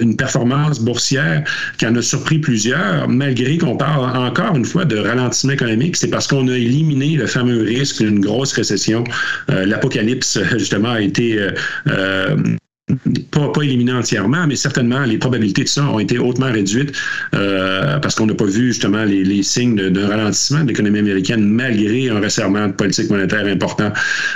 une 0.00 0.16
performance 0.16 0.80
boursière 0.80 1.44
qui 1.78 1.86
en 1.86 1.94
a 1.96 2.02
surpris 2.02 2.38
plusieurs, 2.38 3.08
malgré 3.08 3.58
qu'on 3.58 3.76
parle 3.76 4.16
encore 4.16 4.56
une 4.56 4.64
fois 4.64 4.84
de 4.84 4.96
ralentissement 4.96 5.52
économique. 5.52 5.96
C'est 5.96 6.08
parce 6.08 6.26
qu'on 6.26 6.48
a 6.48 6.56
éliminé 6.56 7.16
le 7.16 7.26
fameux 7.26 7.62
risque 7.62 8.02
d'une 8.02 8.20
grosse 8.20 8.52
récession, 8.52 9.04
l'apocalypse, 9.48 10.38
justement, 10.58 10.83
a 10.92 11.00
été 11.00 11.38
euh, 11.38 11.50
euh, 11.88 12.56
pas, 13.34 13.52
pas 13.52 13.62
éliminé 13.62 13.92
entièrement, 13.92 14.46
mais 14.46 14.56
certainement 14.56 15.00
les 15.00 15.18
probabilités 15.18 15.64
de 15.64 15.68
ça 15.68 15.84
ont 15.84 15.98
été 15.98 16.18
hautement 16.18 16.50
réduites 16.50 16.92
euh, 17.34 17.98
parce 17.98 18.14
qu'on 18.14 18.26
n'a 18.26 18.34
pas 18.34 18.44
vu 18.44 18.68
justement 18.68 19.04
les, 19.04 19.42
signes 19.42 19.90
d'un 19.90 20.08
ralentissement 20.08 20.62
de 20.62 20.68
l'économie 20.68 21.00
américaine 21.00 21.44
malgré 21.44 22.08
un 22.08 22.20
resserrement 22.20 22.68
de 22.68 22.72
politique 22.72 23.10
monétaire 23.10 23.46
important. 23.46 23.92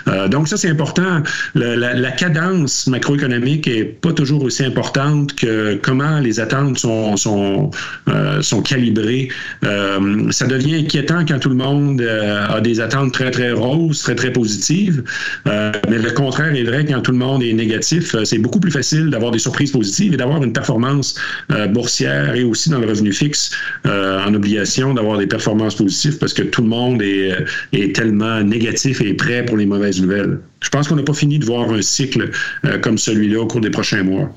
Euh, 0.08 0.28
donc 0.28 0.48
ça, 0.48 0.56
c'est 0.56 0.68
important. 0.68 1.22
La, 1.54 2.10
cadence 2.18 2.88
macroéconomique 2.88 3.68
est 3.68 3.84
pas 3.84 4.12
toujours 4.12 4.42
aussi 4.42 4.64
importante 4.64 5.34
que 5.36 5.78
comment 5.82 6.18
les 6.18 6.40
attentes 6.40 6.78
sont, 6.78 7.16
sont, 7.16 7.70
euh, 8.08 8.42
sont 8.42 8.60
calibrées. 8.60 9.28
Ça 9.62 10.46
devient 10.46 10.76
inquiétant 10.76 11.24
quand 11.26 11.38
tout 11.38 11.50
le 11.50 11.54
monde 11.54 12.02
a 12.02 12.60
des 12.60 12.80
attentes 12.80 13.12
très, 13.12 13.30
très 13.30 13.52
roses, 13.52 14.02
très, 14.02 14.16
très 14.16 14.32
positives. 14.32 15.04
Mais 15.46 15.98
le 15.98 16.10
contraire 16.10 16.54
est 16.54 16.64
vrai 16.64 16.84
quand 16.84 17.00
tout 17.02 17.12
le 17.12 17.18
monde 17.18 17.42
est 17.42 17.52
négatif. 17.52 18.16
C'est 18.24 18.38
beaucoup 18.38 18.58
plus 18.58 18.72
facile 18.72 18.87
d'avoir 18.96 19.30
des 19.30 19.38
surprises 19.38 19.72
positives 19.72 20.14
et 20.14 20.16
d'avoir 20.16 20.42
une 20.42 20.52
performance 20.52 21.14
euh, 21.50 21.66
boursière 21.66 22.34
et 22.34 22.44
aussi 22.44 22.70
dans 22.70 22.78
le 22.78 22.86
revenu 22.86 23.12
fixe 23.12 23.50
euh, 23.86 24.24
en 24.24 24.34
obligation 24.34 24.94
d'avoir 24.94 25.18
des 25.18 25.26
performances 25.26 25.76
positives 25.76 26.18
parce 26.18 26.32
que 26.32 26.42
tout 26.42 26.62
le 26.62 26.68
monde 26.68 27.02
est, 27.02 27.32
euh, 27.32 27.44
est 27.72 27.94
tellement 27.94 28.42
négatif 28.42 29.00
et 29.00 29.14
prêt 29.14 29.44
pour 29.44 29.56
les 29.56 29.66
mauvaises 29.66 30.00
nouvelles 30.00 30.38
je 30.60 30.70
pense 30.70 30.88
qu'on 30.88 30.96
n'a 30.96 31.04
pas 31.04 31.14
fini 31.14 31.38
de 31.38 31.44
voir 31.44 31.70
un 31.70 31.82
cycle 31.82 32.30
euh, 32.64 32.78
comme 32.80 32.98
celui-là 32.98 33.40
au 33.40 33.46
cours 33.46 33.60
des 33.60 33.70
prochains 33.70 34.02
mois. 34.02 34.28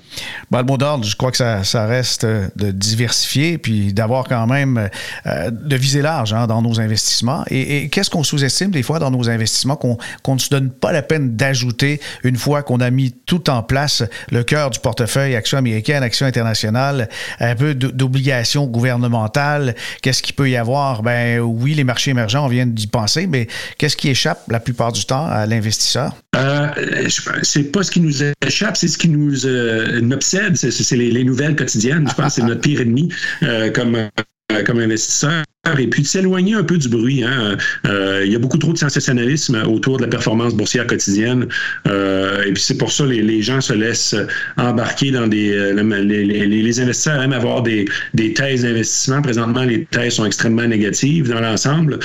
Bon, 0.51 0.60
le 0.60 0.63
mot 0.65 0.77
d'ordre, 0.77 1.03
je 1.03 1.15
crois 1.15 1.31
que 1.31 1.38
ça, 1.38 1.63
ça, 1.63 1.88
reste 1.88 2.25
euh, 2.25 2.47
de 2.55 2.69
diversifier 2.69 3.57
puis 3.57 3.91
d'avoir 3.91 4.25
quand 4.25 4.45
même 4.45 4.89
euh, 5.25 5.49
de 5.49 5.75
viser 5.75 6.01
large 6.01 6.34
hein, 6.34 6.45
dans 6.45 6.62
nos 6.62 6.79
investissements. 6.79 7.43
Et, 7.49 7.89
qu'est-ce 7.89 8.10
qu'on 8.10 8.23
sous-estime 8.23 8.69
des 8.69 8.84
fois 8.84 8.99
dans 8.99 9.10
nos 9.10 9.29
investissements 9.29 9.75
qu'on 9.75 9.97
qu'on 10.21 10.36
ne 10.36 10.39
se 10.39 10.49
donne 10.49 10.69
pas 10.69 10.91
la 10.91 11.01
peine 11.01 11.36
d'ajouter 11.36 11.99
une 12.23 12.36
fois 12.36 12.62
qu'on 12.62 12.79
a 12.81 12.91
mis 12.91 13.12
tout 13.25 13.49
en 13.49 13.63
place 13.63 14.03
le 14.31 14.43
cœur 14.43 14.69
du 14.69 14.79
portefeuille, 14.79 15.36
action 15.36 15.57
américaine, 15.57 16.03
action 16.03 16.27
internationale, 16.27 17.10
un 17.39 17.55
peu 17.55 17.73
d'obligations 17.73 18.67
gouvernementales? 18.67 19.75
Qu'est-ce 20.01 20.21
qu'il 20.21 20.36
peut 20.36 20.49
y 20.49 20.55
avoir? 20.55 21.01
Ben 21.01 21.39
oui, 21.39 21.73
les 21.73 21.84
marchés 21.84 22.12
émergents, 22.12 22.45
on 22.45 22.49
vient 22.49 22.67
d'y 22.67 22.88
penser, 22.88 23.25
mais 23.25 23.47
qu'est-ce 23.79 23.97
qui 23.97 24.10
échappe 24.10 24.43
la 24.49 24.60
plupart 24.60 24.91
du 24.91 25.05
temps 25.05 25.25
à 25.25 25.47
l'investisseur? 25.47 26.11
Euh, 26.36 27.08
c'est 27.43 27.71
pas 27.71 27.84
ce 27.84 27.91
qui 27.91 28.00
nous 28.00 28.24
échappe, 28.45 28.78
c'est 28.78 28.88
ce 28.88 28.97
qui 28.97 29.10
nous 29.10 29.45
euh, 29.45 30.12
obsède, 30.12 30.56
c'est 30.56 30.95
les, 30.95 31.24
nouvelles 31.24 31.56
quotidiennes. 31.56 32.08
Je 32.10 32.15
pense 32.15 32.36
que 32.36 32.41
c'est 32.41 32.47
notre 32.47 32.62
pire 32.62 32.82
ennemi 32.82 33.10
euh, 33.43 33.69
comme, 33.71 33.95
euh, 33.95 34.63
comme 34.65 34.80
investisseur 34.80 35.43
et 35.78 35.88
puis 35.88 36.02
de 36.02 36.08
s'éloigner 36.08 36.56
un 36.56 36.63
peu 36.63 36.80
du 36.80 36.89
bruit. 36.89 37.24
Hein. 37.24 37.56
Euh, 37.86 38.24
il 38.26 38.32
y 38.32 38.36
a 38.36 38.39
beaucoup 38.39 38.58
trop 38.58 38.74
de 38.74 38.80
sensationnalisme 38.80 39.62
autour 39.67 39.97
de 39.97 40.02
la 40.02 40.08
performance 40.08 40.56
boursière 40.56 40.88
quotidienne. 40.88 41.47
Euh, 41.88 42.43
et 42.43 42.52
puis 42.52 42.63
c'est 42.63 42.78
pour 42.80 42.91
ça 42.91 43.06
les, 43.06 43.21
les 43.21 43.43
gens 43.43 43.62
se 43.62 43.74
laissent 43.74 44.15
embarquer 44.58 45.12
dans 45.12 45.28
des... 45.28 45.52
Euh, 45.52 45.71
les, 46.02 46.80
investisseurs 46.80 47.21
aiment 47.21 47.34
avoir 47.34 47.62
des, 47.62 47.86
thèses 48.34 48.63
d'investissement. 48.63 49.21
Présentement, 49.21 49.63
les 49.63 49.86
thèses 49.86 50.13
sont 50.13 50.26
extrêmement 50.26 50.65
négatives 50.65 51.30
dans 51.30 51.41
l'ensemble. 51.41 52.00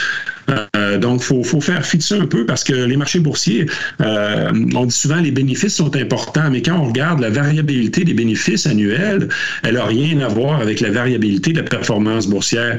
Donc, 1.00 1.22
il 1.28 1.44
faut, 1.44 1.60
faire 1.60 1.84
fi 1.84 1.98
de 1.98 2.02
ça 2.02 2.16
un 2.16 2.26
peu 2.26 2.46
parce 2.46 2.62
que 2.62 2.72
les 2.72 2.96
marchés 2.96 3.18
boursiers, 3.18 3.66
on 4.00 4.84
dit 4.84 4.94
souvent 4.94 5.16
les 5.16 5.30
bénéfices 5.30 5.76
sont 5.76 5.94
importants, 5.96 6.50
mais 6.50 6.62
quand 6.62 6.78
on 6.78 6.84
regarde 6.86 7.20
la 7.20 7.30
variabilité 7.30 8.04
des 8.04 8.14
bénéfices 8.14 8.66
annuels, 8.66 9.28
elle 9.62 9.74
n'a 9.74 9.84
rien 9.84 10.20
à 10.20 10.28
voir 10.28 10.60
avec 10.60 10.80
la 10.80 10.90
variabilité 10.90 11.52
de 11.52 11.58
la 11.58 11.64
performance 11.64 12.26
boursière. 12.26 12.78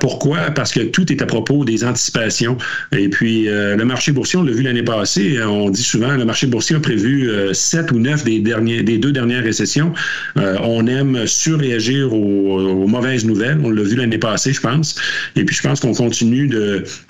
Pourquoi? 0.00 0.50
Parce 0.50 0.72
que 0.72 0.80
tout 0.80 1.10
est 1.12 1.22
à 1.22 1.26
propos 1.26 1.64
des 1.64 1.84
anticipations. 1.84 2.56
Et 2.96 3.08
puis, 3.08 3.48
euh, 3.48 3.76
le 3.76 3.84
marché 3.84 4.12
boursier, 4.12 4.38
on 4.38 4.42
l'a 4.42 4.52
vu 4.52 4.62
l'année 4.62 4.82
passée, 4.82 5.38
on 5.42 5.70
dit 5.70 5.82
souvent, 5.82 6.12
le 6.12 6.24
marché 6.24 6.46
boursier 6.46 6.76
a 6.76 6.80
prévu 6.80 7.30
euh, 7.30 7.52
sept 7.52 7.90
ou 7.92 7.98
neuf 7.98 8.24
des, 8.24 8.40
des 8.40 8.98
deux 8.98 9.12
dernières 9.12 9.42
récessions. 9.42 9.92
Euh, 10.36 10.56
on 10.62 10.86
aime 10.86 11.26
surréagir 11.26 12.12
aux, 12.12 12.86
mauvaises 12.86 13.24
nouvelles. 13.24 13.58
On 13.62 13.70
l'a 13.70 13.82
vu 13.82 13.96
l'année 13.96 14.18
passée, 14.18 14.52
je 14.52 14.60
pense. 14.60 14.96
Et 15.36 15.44
puis, 15.44 15.56
je 15.56 15.62
pense 15.62 15.80
qu'on 15.80 15.94
continue 15.94 16.50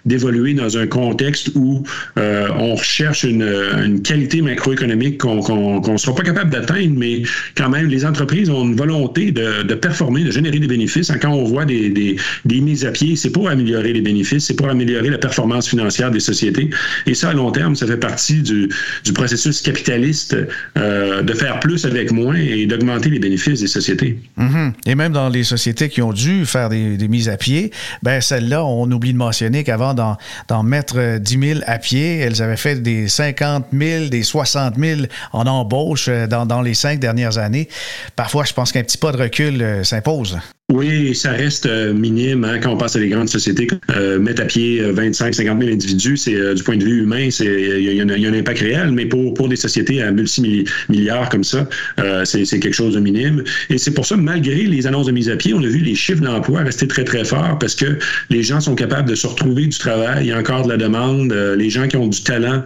d'évoluer 0.05 0.55
dans 0.55 0.79
un 0.79 0.87
contexte 0.87 1.51
où 1.55 1.83
on 2.17 2.75
recherche 2.75 3.25
une, 3.25 4.03
qualité 4.03 4.43
macroéconomique 4.43 5.19
qu'on 5.19 5.81
ne 5.81 5.97
sera 5.97 6.15
pas 6.15 6.23
capable 6.23 6.51
d'atteindre, 6.51 6.95
mais 6.97 7.23
quand 7.57 7.69
même, 7.69 7.87
les 7.87 8.05
entreprises 8.05 8.51
ont 8.51 8.65
une 8.65 8.77
volonté 8.77 9.33
de, 9.33 9.63
de 9.63 9.75
performer, 9.75 10.25
de 10.25 10.31
générer 10.31 10.59
des 10.59 10.67
bénéfices. 10.67 11.13
Quand 11.21 11.33
on 11.33 11.45
voit 11.45 11.65
des, 11.65 11.91
des, 11.91 12.17
des 12.45 12.61
à 12.83 12.91
pied, 12.91 13.17
c'est 13.17 13.31
pour 13.31 13.49
améliorer 13.49 13.93
les 13.93 14.01
bénéfices, 14.01 14.47
c'est 14.47 14.55
pour 14.55 14.69
améliorer 14.69 15.11
la 15.11 15.19
performance 15.19 15.69
financière 15.69 16.11
des 16.11 16.21
sociétés. 16.21 16.71
Et 17.07 17.15
ça, 17.15 17.31
à 17.31 17.33
long 17.35 17.51
terme, 17.51 17.75
ça 17.77 17.87
fait 17.87 17.97
partie 17.97 18.43
du, 18.43 18.69
processus 19.15 19.63
capitaliste 19.63 20.37
euh, 20.77 21.23
de 21.23 21.33
faire 21.35 21.61
plus 21.61 21.85
avec 21.85 22.11
moins 22.11 22.35
et 22.35 22.67
d'augmenter 22.67 23.11
les 23.11 23.21
bénéfices 23.21 23.61
des 23.61 23.69
sociétés. 23.69 24.19
Mm-hmm. 24.39 24.73
Et 24.87 24.95
même 24.95 25.13
dans 25.13 25.29
les 25.29 25.45
sociétés 25.45 25.89
qui 25.89 26.03
ont 26.03 26.13
dû 26.13 26.47
faire 26.47 26.69
des, 26.69 27.09
mises 27.09 27.29
à 27.29 27.37
pied, 27.37 27.71
ben 28.03 28.21
celles-là, 28.21 28.65
on 28.65 28.91
oublie 28.91 29.13
de 29.13 29.19
mentionner 29.19 29.63
qu'avant 29.63 29.95
d'en 29.95 30.63
mettre 30.63 31.19
10 31.19 31.39
000 31.41 31.61
à 31.67 31.79
pied, 31.79 32.19
elles 32.19 32.43
avaient 32.43 32.57
fait 32.57 32.83
des 32.83 33.09
50 33.09 33.67
000, 33.73 34.07
des 34.07 34.23
60 34.23 34.75
000 34.79 35.03
en 35.33 35.47
embauche 35.47 36.07
euh, 36.09 36.27
dans, 36.27 36.63
les 36.63 36.75
cinq 36.75 36.99
dernières 36.99 37.39
années. 37.39 37.69
Parfois, 38.17 38.45
je 38.45 38.53
pense 38.53 38.73
qu'un 38.73 38.83
petit 38.83 38.99
pas 38.99 39.13
de 39.13 39.19
recul 39.19 39.63
euh, 39.63 39.85
s'impose. 39.85 40.39
Oui, 40.73 41.15
ça 41.15 41.33
reste 41.33 41.67
euh, 41.67 41.93
minime 41.93 42.43
hein, 42.43 42.59
quand 42.59 42.73
on 42.73 42.79
passe 42.79 42.97
à 42.97 42.99
des 42.99 43.11
grandes 43.11 43.29
sociétés. 43.29 43.69
Euh, 43.95 44.19
mettre 44.19 44.41
à 44.41 44.47
pied 44.47 44.81
25, 44.81 45.35
50 45.35 45.61
000 45.61 45.75
individus, 45.75 46.17
c'est 46.17 46.35
euh, 46.35 46.55
du 46.55 46.63
point 46.63 46.79
de 46.79 46.85
vue 46.85 47.03
humain, 47.03 47.29
c'est 47.31 47.45
il 47.45 47.93
y, 47.93 48.01
a 48.01 48.03
un 48.03 48.33
impact 48.33 48.61
réel, 48.61 48.91
mais 48.91 49.05
pour, 49.05 49.35
pour 49.35 49.51
des 49.51 49.57
sociétés 49.57 50.01
à 50.01 50.11
multimilliards 50.11 51.29
comme 51.29 51.45
ça, 51.45 51.69
euh, 51.99 52.25
c'est 52.25 52.47
quelque 52.47 52.73
chose 52.73 52.95
de 52.95 53.01
minime. 53.01 53.45
Et 53.69 53.77
c'est 53.77 53.91
pour 53.91 54.07
ça, 54.07 54.17
malgré 54.17 54.63
les 54.63 54.87
annonces 54.87 55.05
de 55.05 55.13
mise 55.13 55.29
à 55.29 55.37
pied, 55.37 55.53
on 55.53 55.63
a 55.63 55.67
vu 55.67 55.81
les 55.81 55.95
chiffres 55.95 56.23
d'emploi 56.23 56.63
rester 56.63 56.89
très, 56.89 57.05
très 57.05 57.27
forts 57.27 57.59
parce 57.59 57.75
que 57.75 57.99
les 58.31 58.43
gens 58.43 58.61
sont 58.63 58.75
capables 58.75 59.11
de 59.11 59.15
se 59.15 59.27
retrouver 59.27 59.67
du 59.67 59.79
travail. 59.79 60.25
Il 60.25 60.29
y 60.29 60.33
a 60.33 60.39
encore 60.39 60.63
de 60.63 60.71
la 60.71 60.79
demande. 60.79 61.31
les 61.31 61.69
gens 61.69 61.89
qui 61.89 61.99
ont 61.99 62.09
du 62.09 62.23
talent 62.23 62.65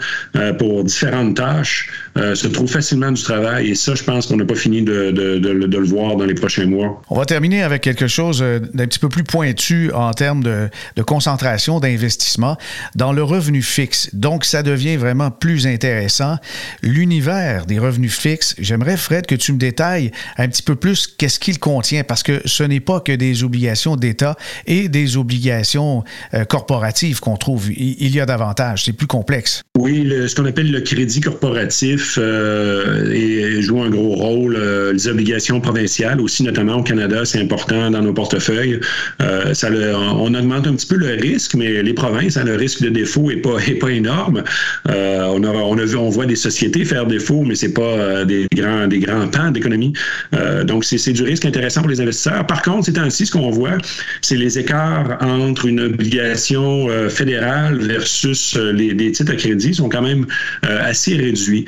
pour 0.59 0.85
différentes 0.85 1.37
tâches 1.37 1.91
se 2.35 2.47
trouvent 2.47 2.71
facilement 2.71 3.13
du 3.13 3.23
travail. 3.23 3.71
Et 3.71 3.75
ça, 3.75 3.95
je 3.95 4.03
pense 4.03 4.27
qu'on 4.27 4.37
n'a 4.37 4.45
pas 4.45 4.55
fini 4.55 4.83
de, 4.83 5.11
de, 5.11 5.39
de, 5.39 5.67
de 5.67 5.79
le 5.79 5.87
voir 5.87 6.17
dans 6.17 6.25
les 6.25 6.35
prochains 6.35 6.67
mois. 6.67 7.01
On 7.11 7.17
va 7.17 7.25
terminer 7.25 7.63
avec 7.63 7.83
quelque 7.83 8.09
chose 8.09 8.41
euh, 8.43 8.61
d'un 8.75 8.87
petit 8.87 8.99
peu 8.99 9.09
plus 9.09 9.25
pointu 9.25 9.93
en 9.93 10.13
termes 10.13 10.43
de, 10.43 10.69
de 10.97 11.03
concentration 11.03 11.81
d'investissement 11.81 12.57
dans 12.95 13.13
le 13.13 13.23
revenu 13.23 13.63
fixe. 13.63 14.11
Donc, 14.13 14.45
ça 14.45 14.63
devient 14.63 14.97
vraiment 14.97 15.31
plus 15.31 15.67
intéressant. 15.67 16.37
L'univers 16.83 17.67
des 17.67 17.79
revenus 17.79 18.15
fixes, 18.15 18.55
j'aimerais, 18.59 18.97
Fred, 18.97 19.27
que 19.27 19.35
tu 19.35 19.53
me 19.53 19.59
détailles 19.59 20.11
un 20.37 20.49
petit 20.49 20.63
peu 20.63 20.77
plus 20.77 21.07
qu'est-ce 21.07 21.39
qu'il 21.39 21.59
contient, 21.59 22.05
parce 22.05 22.23
que 22.23 22.41
ce 22.45 22.63
n'est 22.63 22.81
pas 22.81 23.01
que 23.01 23.13
des 23.13 23.45
obligations 23.45 23.97
d'État 23.97 24.37
et 24.67 24.89
des 24.89 25.17
obligations 25.17 26.05
euh, 26.35 26.45
corporatives 26.45 27.21
qu'on 27.21 27.37
trouve. 27.37 27.71
Il, 27.71 28.15
y 28.15 28.21
a 28.21 28.27
davantage, 28.27 28.85
c'est 28.85 28.93
plus 28.93 29.07
complexe. 29.07 29.63
Oui, 29.77 30.03
le, 30.03 30.29
ce 30.29 30.35
qu'on 30.35 30.47
appelle 30.47 30.71
le 30.71 30.81
crédit 30.81 31.21
corporatif 31.21 32.08
euh, 32.16 33.12
et 33.12 33.61
joue 33.61 33.83
un 33.83 33.90
gros 33.90 34.14
rôle. 34.14 34.57
Euh, 34.57 34.92
les 34.92 35.09
obligations 35.09 35.61
provinciales 35.61 36.21
aussi, 36.21 36.42
notamment 36.42 36.77
au 36.77 36.83
Canada, 36.83 37.25
c'est 37.25 37.40
important 37.40 37.90
dans 37.90 38.01
nos 38.01 38.12
portefeuilles. 38.12 38.81
Euh, 39.21 39.53
ça 39.53 39.68
on 39.71 40.35
augmente 40.35 40.66
un 40.66 40.75
petit 40.75 40.87
peu 40.87 40.97
le 40.97 41.09
risque, 41.09 41.55
mais 41.55 41.83
les 41.83 41.92
provinces, 41.92 42.37
hein, 42.37 42.44
le 42.44 42.57
risque 42.57 42.83
de 42.83 42.88
défaut 42.88 43.31
est 43.31 43.37
pas, 43.37 43.59
est 43.66 43.75
pas 43.75 43.90
énorme. 43.90 44.42
On, 44.87 45.42
on, 45.44 46.09
voit 46.09 46.27
des 46.27 46.37
sociétés 46.37 46.85
faire 46.85 47.07
défaut, 47.07 47.44
mais 47.47 47.55
c'est 47.55 47.73
pas 47.73 48.25
des 48.25 48.47
grands, 48.55 48.87
des 48.87 48.99
grands 48.99 49.29
pans 49.29 49.51
d'économie. 49.51 49.92
Donc, 50.64 50.85
c'est 50.85 51.12
du 51.12 51.23
risque 51.23 51.44
intéressant 51.44 51.83
pour 51.83 51.90
les 51.90 52.01
investisseurs. 52.01 52.47
Par 52.47 52.62
contre, 52.62 52.87
c'est 52.87 52.99
ainsi 52.99 53.27
ce 53.27 53.33
qu'on 53.33 53.51
voit, 53.51 53.77
c'est 54.23 54.37
les 54.37 54.59
écarts 54.59 55.18
entre 55.21 55.66
une 55.66 55.81
obligation 55.81 56.88
fédérale 57.09 57.79
versus 57.79 58.57
les, 58.57 58.94
les, 58.94 59.12
titres 59.12 59.33
à 59.33 59.37
crédit 59.37 59.75
sont 59.75 59.88
quand 59.88 60.03
même 60.03 60.27
assez 60.62 61.14
réduits. 61.16 61.66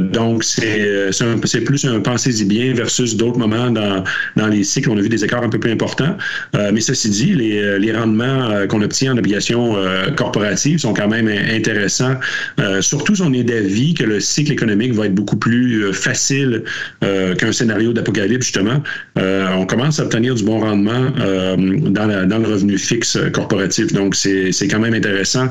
Donc, 0.00 0.44
c'est 0.44 1.60
plus 1.64 1.84
un 1.84 2.00
pensez-y 2.00 2.44
bien 2.44 2.72
versus 2.74 3.16
d'autres 3.16 3.38
moments 3.38 3.70
dans, 3.70 4.04
dans 4.36 4.46
les 4.46 4.64
cycles. 4.64 4.90
On 4.90 4.96
a 4.98 5.00
vu 5.00 5.08
des 5.08 5.24
écarts 5.24 5.42
un 5.42 5.48
peu 5.48 5.58
plus 5.58 5.72
importants. 5.72 6.16
Euh, 6.54 6.70
mais 6.72 6.80
ceci 6.80 7.10
dit, 7.10 7.34
les, 7.34 7.58
euh, 7.58 7.78
les 7.78 7.92
rendements 7.92 8.50
euh, 8.50 8.66
qu'on 8.66 8.82
obtient 8.82 9.12
en 9.12 9.18
obligations 9.18 9.76
euh, 9.76 10.10
corporatives 10.10 10.78
sont 10.78 10.94
quand 10.94 11.08
même 11.08 11.28
intéressants, 11.28 12.14
euh, 12.58 12.80
surtout 12.80 13.14
si 13.14 13.22
on 13.22 13.32
est 13.32 13.44
d'avis 13.44 13.94
que 13.94 14.04
le 14.04 14.20
cycle 14.20 14.52
économique 14.52 14.92
va 14.94 15.06
être 15.06 15.14
beaucoup 15.14 15.36
plus 15.36 15.92
facile 15.92 16.62
qu'un 17.00 17.52
scénario 17.52 17.92
d'apocalypse, 17.92 18.46
justement. 18.46 18.82
on 19.16 19.66
commence 19.66 20.00
à 20.00 20.04
obtenir 20.04 20.34
du 20.34 20.44
bon 20.44 20.60
rendement 20.60 21.10
dans, 21.16 22.26
dans, 22.26 22.38
le 22.38 22.46
revenu 22.46 22.78
fixe 22.78 23.18
corporatif. 23.32 23.92
Donc, 23.92 24.14
c'est 24.14 24.68
quand 24.68 24.78
même 24.78 24.94
intéressant 24.94 25.48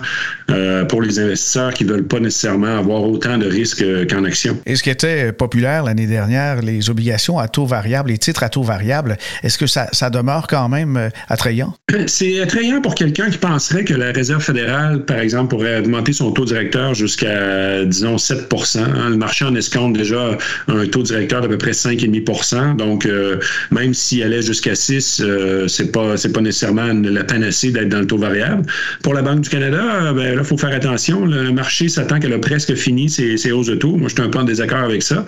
pour 0.87 1.01
les 1.01 1.19
investisseurs 1.19 1.73
qui 1.73 1.85
ne 1.85 1.91
veulent 1.91 2.07
pas 2.07 2.19
nécessairement 2.19 2.77
avoir 2.77 3.03
autant 3.03 3.37
de 3.37 3.47
risques 3.47 3.83
qu'en 4.09 4.23
action. 4.23 4.57
Et 4.65 4.75
ce 4.75 4.83
qui 4.83 4.89
était 4.89 5.31
populaire 5.31 5.83
l'année 5.83 6.07
dernière, 6.07 6.61
les 6.61 6.89
obligations 6.89 7.39
à 7.39 7.47
taux 7.47 7.65
variable, 7.65 8.09
les 8.09 8.17
titres 8.17 8.43
à 8.43 8.49
taux 8.49 8.63
variable, 8.63 9.17
est-ce 9.43 9.57
que 9.57 9.67
ça, 9.67 9.87
ça, 9.91 10.09
demeure 10.09 10.47
quand 10.47 10.69
même 10.69 10.97
euh, 10.97 11.09
attrayant? 11.27 11.73
C'est 12.07 12.39
attrayant 12.41 12.81
pour 12.81 12.95
quelqu'un 12.95 13.29
qui 13.29 13.37
penserait 13.37 13.83
que 13.83 13.93
la 13.93 14.11
Réserve 14.11 14.41
fédérale, 14.41 15.05
par 15.05 15.19
exemple, 15.19 15.49
pourrait 15.49 15.79
augmenter 15.79 16.13
son 16.13 16.31
taux 16.31 16.45
directeur 16.45 16.93
jusqu'à, 16.93 17.85
disons, 17.85 18.17
7 18.17 18.47
hein. 18.75 19.09
Le 19.09 19.17
marché 19.17 19.45
en 19.45 19.55
escompte 19.55 19.97
déjà 19.97 20.37
un 20.67 20.85
taux 20.87 21.03
directeur 21.03 21.41
d'à 21.41 21.47
peu 21.47 21.57
près 21.57 21.71
5,5% 21.71 22.75
Donc, 22.75 23.05
euh, 23.05 23.39
même 23.71 23.93
s'il 23.93 24.23
allait 24.23 24.41
jusqu'à 24.41 24.75
6, 24.75 25.21
euh, 25.21 25.67
c'est 25.67 25.91
pas 25.91 26.17
c'est 26.17 26.31
pas 26.31 26.41
nécessairement 26.41 26.91
la 26.93 27.23
panacée 27.23 27.71
d'être 27.71 27.89
dans 27.89 27.99
le 27.99 28.07
taux 28.07 28.17
variable. 28.17 28.63
Pour 29.03 29.13
la 29.13 29.21
Banque 29.21 29.41
du 29.41 29.49
Canada, 29.49 30.13
ben, 30.13 30.35
là, 30.35 30.41
il 30.41 30.43
faut 30.43 30.57
faire 30.57 30.73
attention. 30.73 31.25
Le 31.25 31.51
marché 31.51 31.89
s'attend 31.89 32.19
qu'elle 32.19 32.33
a 32.33 32.39
presque 32.39 32.75
fini 32.75 33.09
ses, 33.09 33.37
ses, 33.37 33.51
hausses 33.51 33.67
de 33.67 33.75
Moi, 33.87 34.07
je 34.07 34.13
suis 34.13 34.21
un 34.21 34.29
peu 34.29 34.39
en 34.39 34.43
désaccord 34.43 34.79
avec 34.79 35.03
ça. 35.03 35.25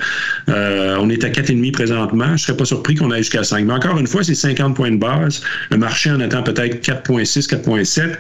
Euh, 0.50 0.98
on 1.00 1.10
est 1.10 1.24
à 1.24 1.30
4,5 1.30 1.72
présentement. 1.72 2.36
Je 2.36 2.44
serais 2.44 2.58
pas 2.58 2.66
surpris 2.66 2.96
qu'on 2.96 3.12
aille 3.12 3.24
jusqu'à 3.24 3.44
5. 3.44 3.66
Mais 3.66 3.74
encore 3.74 3.98
une 3.98 4.08
fois, 4.08 4.24
c'est 4.24 4.36
50 4.36 4.76
points 4.76 4.92
de 4.92 4.98
base. 4.98 5.42
Le 5.70 5.78
marché 5.78 6.12
en 6.12 6.20
attend 6.20 6.44
peut-être 6.44 6.86
4,6, 6.86 7.48
4,7. 7.48 8.18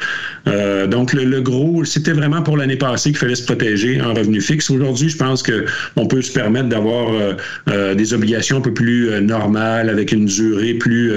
Euh, 0.48 0.88
donc, 0.88 1.13
le, 1.13 1.41
gros, 1.41 1.84
c'était 1.86 2.13
vraiment 2.13 2.41
pour 2.41 2.58
l'année 2.58 2.76
passée 2.76 3.12
qu'il 3.12 3.20
fallait 3.20 3.36
se 3.36 3.46
protéger 3.46 4.02
en 4.02 4.13
revenu 4.13 4.41
fixe. 4.41 4.70
Aujourd'hui, 4.70 5.10
je 5.10 5.17
pense 5.17 5.44
qu'on 5.44 6.08
peut 6.08 6.22
se 6.22 6.32
permettre 6.32 6.70
d'avoir 6.70 7.10
euh, 7.70 7.96
des 7.96 8.13
obligations 8.13 8.58
un 8.58 8.62
peu 8.62 8.74
plus 8.74 9.10
normales, 9.22 9.89
avec 9.89 10.12
une 10.12 10.26
durée 10.26 10.74
plus 10.74 11.12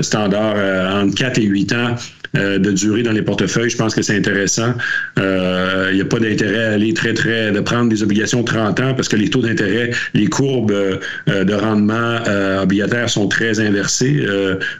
standard 0.00 0.56
entre 1.02 1.14
4 1.14 1.38
et 1.38 1.44
8 1.44 1.72
ans 1.72 1.94
euh, 2.36 2.58
de 2.58 2.72
durée 2.72 3.02
dans 3.02 3.12
les 3.12 3.22
portefeuilles. 3.22 3.70
Je 3.70 3.76
pense 3.76 3.94
que 3.94 4.02
c'est 4.02 4.16
intéressant. 4.16 4.74
Il 5.16 5.22
euh, 5.22 5.94
n'y 5.94 6.00
a 6.00 6.04
pas 6.04 6.18
d'intérêt 6.18 6.64
à 6.64 6.72
aller 6.72 6.92
très, 6.92 7.14
très, 7.14 7.50
de 7.52 7.60
prendre 7.60 7.88
des 7.88 8.02
obligations 8.02 8.40
de 8.40 8.46
30 8.46 8.80
ans 8.80 8.94
parce 8.94 9.08
que 9.08 9.16
les 9.16 9.30
taux 9.30 9.40
d'intérêt, 9.40 9.90
les 10.14 10.26
courbes 10.26 10.72
euh, 10.72 11.44
de 11.44 11.54
rendement 11.54 12.18
obligataire 12.62 13.08
sont 13.08 13.28
très 13.28 13.60
inversées 13.60 14.26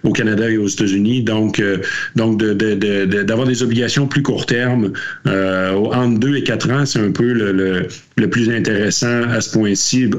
au 0.02 0.12
Canada 0.12 0.50
et 0.50 0.58
aux 0.58 0.68
États-Unis. 0.68 1.22
Donc, 1.22 1.62
donc 2.16 2.38
d'avoir 2.38 2.66
de, 2.66 3.04
de, 3.04 3.22
de, 3.22 3.48
des 3.48 3.62
obligations 3.62 4.06
plus 4.06 4.22
court 4.22 4.46
terme, 4.46 4.92
entre 5.26 6.18
2 6.18 6.36
et 6.36 6.42
4 6.42 6.70
ans, 6.70 6.86
c'est 6.86 7.00
un 7.00 7.12
peu 7.12 7.32
le, 7.32 7.86
le 8.16 8.30
plus 8.30 8.50
intéressant 8.50 9.22
à 9.30 9.40
ce 9.40 9.52
point-ci 9.52 10.10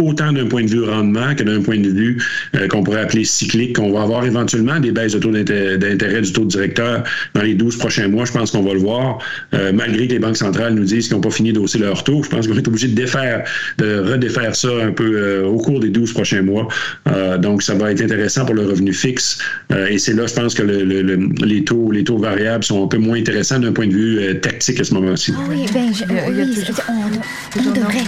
autant 0.00 0.32
d'un 0.32 0.46
point 0.46 0.62
de 0.64 0.70
vue 0.70 0.82
rendement 0.82 1.34
que 1.34 1.42
d'un 1.42 1.60
point 1.60 1.78
de 1.78 1.88
vue 1.88 2.22
euh, 2.56 2.66
qu'on 2.66 2.82
pourrait 2.82 3.02
appeler 3.02 3.24
cyclique, 3.24 3.76
qu'on 3.76 3.92
va 3.92 4.02
avoir 4.02 4.24
éventuellement 4.24 4.80
des 4.80 4.90
baisses 4.90 5.12
de 5.12 5.18
taux 5.18 5.30
d'intérêt 5.30 6.22
du 6.22 6.32
taux 6.32 6.46
directeur 6.46 7.04
dans 7.34 7.42
les 7.42 7.54
12 7.54 7.76
prochains 7.76 8.08
mois. 8.08 8.24
Je 8.24 8.32
pense 8.32 8.50
qu'on 8.50 8.62
va 8.62 8.72
le 8.72 8.80
voir, 8.80 9.18
euh, 9.54 9.70
malgré 9.72 10.08
que 10.08 10.12
les 10.14 10.18
banques 10.18 10.38
centrales 10.38 10.74
nous 10.74 10.84
disent 10.84 11.08
qu'ils 11.08 11.16
n'ont 11.16 11.20
pas 11.20 11.30
fini 11.30 11.52
d'hausser 11.52 11.78
leur 11.78 12.02
taux. 12.04 12.22
Je 12.22 12.30
pense 12.30 12.48
qu'on 12.48 12.56
est 12.56 12.66
obligé 12.66 12.88
de 12.88 12.94
défaire, 12.94 13.44
de 13.78 13.98
redéfaire 13.98 14.56
ça 14.56 14.68
un 14.82 14.92
peu 14.92 15.12
euh, 15.14 15.46
au 15.46 15.58
cours 15.58 15.78
des 15.78 15.90
12 15.90 16.12
prochains 16.14 16.42
mois. 16.42 16.68
Euh, 17.08 17.36
donc, 17.36 17.62
ça 17.62 17.74
va 17.74 17.92
être 17.92 18.00
intéressant 18.00 18.46
pour 18.46 18.54
le 18.54 18.66
revenu 18.66 18.94
fixe. 18.94 19.38
Euh, 19.72 19.86
et 19.88 19.98
c'est 19.98 20.14
là, 20.14 20.26
je 20.26 20.34
pense 20.34 20.54
que 20.54 20.62
le, 20.62 20.84
le, 20.84 21.02
le, 21.02 21.28
les 21.44 21.64
taux 21.64 21.90
les 21.90 22.04
taux 22.04 22.18
variables 22.18 22.64
sont 22.64 22.84
un 22.84 22.88
peu 22.88 22.98
moins 22.98 23.18
intéressants 23.18 23.58
d'un 23.58 23.72
point 23.72 23.86
de 23.86 23.92
vue 23.92 24.18
euh, 24.18 24.34
tactique 24.34 24.80
à 24.80 24.84
ce 24.84 24.94
moment-ci. 24.94 25.34
Oh 25.36 25.42
oui, 25.50 25.66
ben, 25.72 25.92
je, 25.92 26.04
oui, 26.04 26.64
on, 26.88 27.60
on 27.60 27.72
devrait. 27.72 28.04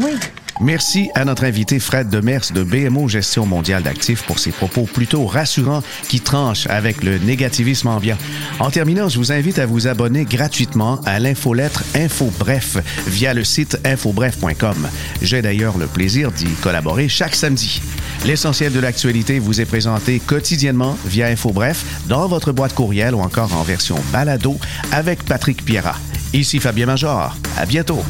Oui. 0.00 0.12
Merci 0.60 1.10
à 1.14 1.24
notre 1.24 1.44
invité 1.44 1.78
Fred 1.78 2.08
Demers 2.08 2.52
de 2.52 2.64
BMO 2.64 3.06
Gestion 3.06 3.46
mondiale 3.46 3.84
d'actifs 3.84 4.24
pour 4.24 4.40
ses 4.40 4.50
propos 4.50 4.82
plutôt 4.82 5.24
rassurants 5.24 5.82
qui 6.08 6.20
tranchent 6.20 6.66
avec 6.66 7.04
le 7.04 7.18
négativisme 7.18 7.86
ambiant. 7.88 8.16
En 8.58 8.70
terminant, 8.70 9.08
je 9.08 9.18
vous 9.18 9.30
invite 9.30 9.60
à 9.60 9.66
vous 9.66 9.86
abonner 9.86 10.24
gratuitement 10.24 11.00
à 11.06 11.20
l'infolettre 11.20 11.84
InfoBref 11.94 12.78
via 13.06 13.34
le 13.34 13.44
site 13.44 13.78
infobref.com. 13.84 14.88
J'ai 15.22 15.42
d'ailleurs 15.42 15.78
le 15.78 15.86
plaisir 15.86 16.32
d'y 16.32 16.48
collaborer 16.60 17.08
chaque 17.08 17.36
samedi. 17.36 17.80
L'essentiel 18.26 18.72
de 18.72 18.80
l'actualité 18.80 19.38
vous 19.38 19.60
est 19.60 19.66
présenté 19.66 20.18
quotidiennement 20.18 20.98
via 21.06 21.28
InfoBref 21.28 21.84
dans 22.08 22.26
votre 22.26 22.50
boîte 22.50 22.74
courriel 22.74 23.14
ou 23.14 23.20
encore 23.20 23.54
en 23.54 23.62
version 23.62 23.96
balado 24.12 24.58
avec 24.90 25.24
Patrick 25.24 25.64
Pierrat. 25.64 25.96
Ici 26.32 26.58
Fabien 26.58 26.86
Major. 26.86 27.36
À 27.56 27.64
bientôt. 27.64 28.02